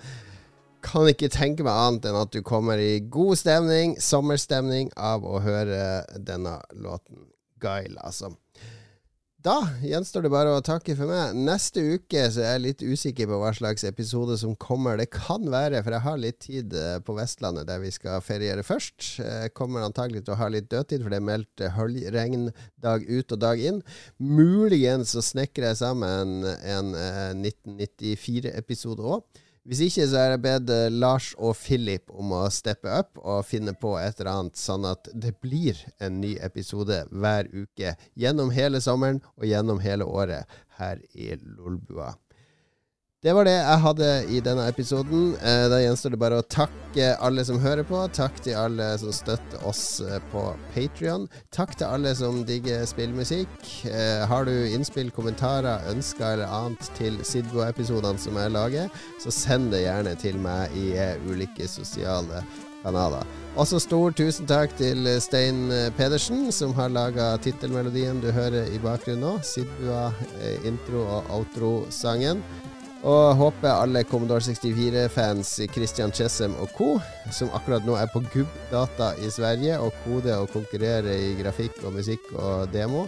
Kan 0.85 1.09
ikke 1.11 1.27
tenke 1.31 1.65
meg 1.67 1.75
annet 1.75 2.07
enn 2.07 2.19
at 2.21 2.31
du 2.31 2.39
kommer 2.45 2.79
i 2.79 3.01
god 3.11 3.35
stemning, 3.41 3.97
sommerstemning, 3.99 4.93
av 4.95 5.25
å 5.27 5.41
høre 5.43 6.05
denne 6.15 6.55
låten. 6.71 7.25
Guile, 7.59 7.99
altså. 7.99 8.31
Da 9.49 9.63
gjenstår 9.81 10.27
det 10.27 10.29
bare 10.29 10.51
å 10.53 10.61
takke 10.61 10.93
for 10.93 11.09
meg. 11.09 11.31
Neste 11.33 11.81
uke 11.95 12.21
så 12.29 12.43
er 12.43 12.51
jeg 12.51 12.61
litt 12.67 12.83
usikker 12.85 13.25
på 13.31 13.39
hva 13.41 13.49
slags 13.57 13.85
episode 13.87 14.35
som 14.37 14.51
kommer. 14.61 14.99
Det 14.99 15.07
kan 15.15 15.47
være, 15.49 15.79
for 15.81 15.95
jeg 15.95 16.05
har 16.05 16.19
litt 16.21 16.37
tid 16.43 16.75
eh, 16.77 16.99
på 17.01 17.15
Vestlandet 17.17 17.65
der 17.65 17.81
vi 17.81 17.89
skal 17.95 18.21
feriere 18.21 18.61
først. 18.67 19.07
Jeg 19.17 19.55
kommer 19.57 19.87
antagelig 19.87 20.27
til 20.27 20.35
å 20.35 20.39
ha 20.43 20.51
litt 20.53 20.69
dødtid, 20.69 21.01
for 21.01 21.09
det 21.09 21.17
er 21.17 21.27
meldt 21.31 21.65
høljregn 21.79 22.51
dag 22.83 23.07
ut 23.09 23.33
og 23.33 23.41
dag 23.41 23.63
inn. 23.71 23.81
Muligens 24.21 25.15
så 25.15 25.25
snekrer 25.25 25.71
jeg 25.71 25.81
sammen 25.81 26.45
en 26.45 26.93
1994-episode 27.41 29.15
òg. 29.15 29.25
Hvis 29.67 29.81
ikke 29.85 30.05
så 30.07 30.21
har 30.21 30.31
jeg 30.33 30.41
bedt 30.45 30.71
Lars 30.95 31.33
og 31.37 31.57
Philip 31.59 32.09
om 32.15 32.31
å 32.37 32.45
steppe 32.53 32.89
opp 33.01 33.19
og 33.19 33.43
finne 33.45 33.75
på 33.77 33.91
et 33.99 34.21
eller 34.21 34.31
annet, 34.31 34.57
sånn 34.57 34.87
at 34.87 35.11
det 35.13 35.35
blir 35.43 35.77
en 35.99 36.21
ny 36.23 36.35
episode 36.45 37.03
hver 37.11 37.51
uke 37.51 37.93
gjennom 38.19 38.53
hele 38.55 38.81
sommeren 38.83 39.21
og 39.35 39.45
gjennom 39.49 39.83
hele 39.83 40.07
året 40.07 40.59
her 40.79 41.03
i 41.13 41.33
Lolbua. 41.35 42.15
Det 43.19 43.33
var 43.35 43.43
det 43.43 43.51
jeg 43.51 43.79
hadde 43.83 44.09
i 44.31 44.37
denne 44.39 44.63
episoden. 44.71 45.33
Eh, 45.43 45.65
da 45.67 45.81
gjenstår 45.81 46.13
det 46.13 46.19
bare 46.21 46.37
å 46.39 46.45
takke 46.55 47.09
alle 47.19 47.43
som 47.43 47.57
hører 47.59 47.83
på. 47.83 47.99
Takk 48.15 48.37
til 48.45 48.55
alle 48.55 48.85
som 49.01 49.11
støtter 49.11 49.65
oss 49.67 49.99
eh, 49.99 50.21
på 50.31 50.43
Patrion. 50.71 51.25
Takk 51.51 51.73
til 51.75 51.91
alle 51.97 52.13
som 52.15 52.37
digger 52.47 52.85
spillmusikk. 52.87 53.57
Eh, 53.91 54.23
har 54.23 54.47
du 54.47 54.53
innspill, 54.69 55.11
kommentarer, 55.11 55.83
ønsker 55.91 56.37
eller 56.37 56.47
annet 56.61 56.87
til 56.95 57.19
Sidgo-episodene 57.27 58.23
som 58.23 58.39
jeg 58.39 58.55
lager, 58.55 58.87
så 59.19 59.35
send 59.35 59.75
det 59.75 59.83
gjerne 59.83 60.15
til 60.23 60.39
meg 60.39 60.79
i 60.79 60.87
ulike 61.27 61.67
sosiale 61.67 62.39
kanaler. 62.85 63.27
Også 63.59 63.83
stor 63.83 64.15
tusen 64.15 64.47
takk 64.47 64.79
til 64.79 65.11
Stein 65.19 65.65
Pedersen, 65.99 66.53
som 66.55 66.71
har 66.79 66.95
laga 66.95 67.33
tittelmelodien 67.43 68.23
du 68.23 68.31
hører 68.31 68.71
i 68.71 68.79
bakgrunnen 68.79 69.27
nå. 69.27 69.35
Sidbua 69.43 70.07
intro- 70.63 71.03
og 71.19 71.33
outro-sangen. 71.41 72.45
Og 73.07 73.35
håper 73.39 73.69
alle 73.71 74.03
Commodore 74.03 74.43
64-fans 74.43 75.53
Christian 75.71 76.11
Chessem 76.11 76.55
og 76.59 76.73
co., 76.75 76.89
som 77.31 77.51
akkurat 77.55 77.85
nå 77.87 77.95
er 77.95 78.11
på 78.11 78.19
Gubb-data 78.33 79.13
i 79.23 79.31
Sverige 79.31 79.79
og 79.79 79.95
koder 80.03 80.41
og 80.43 80.51
konkurrerer 80.51 81.07
i 81.13 81.31
grafikk 81.39 81.79
og 81.85 81.95
musikk 81.95 82.27
og 82.35 82.67
demo, 82.73 83.07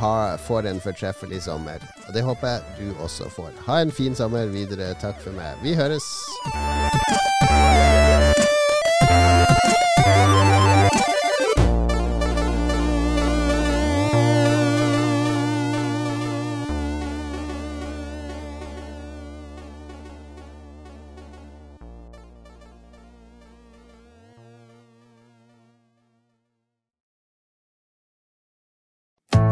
har, 0.00 0.40
får 0.46 0.70
en 0.70 0.80
fortreffelig 0.80 1.42
sommer. 1.48 1.84
Og 2.08 2.14
det 2.16 2.24
håper 2.24 2.48
jeg 2.48 2.62
du 2.80 3.04
også 3.04 3.28
får. 3.36 3.52
Ha 3.68 3.80
en 3.84 3.92
fin 3.92 4.16
sommer 4.16 4.48
videre. 4.52 4.94
Takk 5.00 5.20
for 5.20 5.36
meg. 5.36 5.60
Vi 5.64 5.76
høres! 5.76 6.04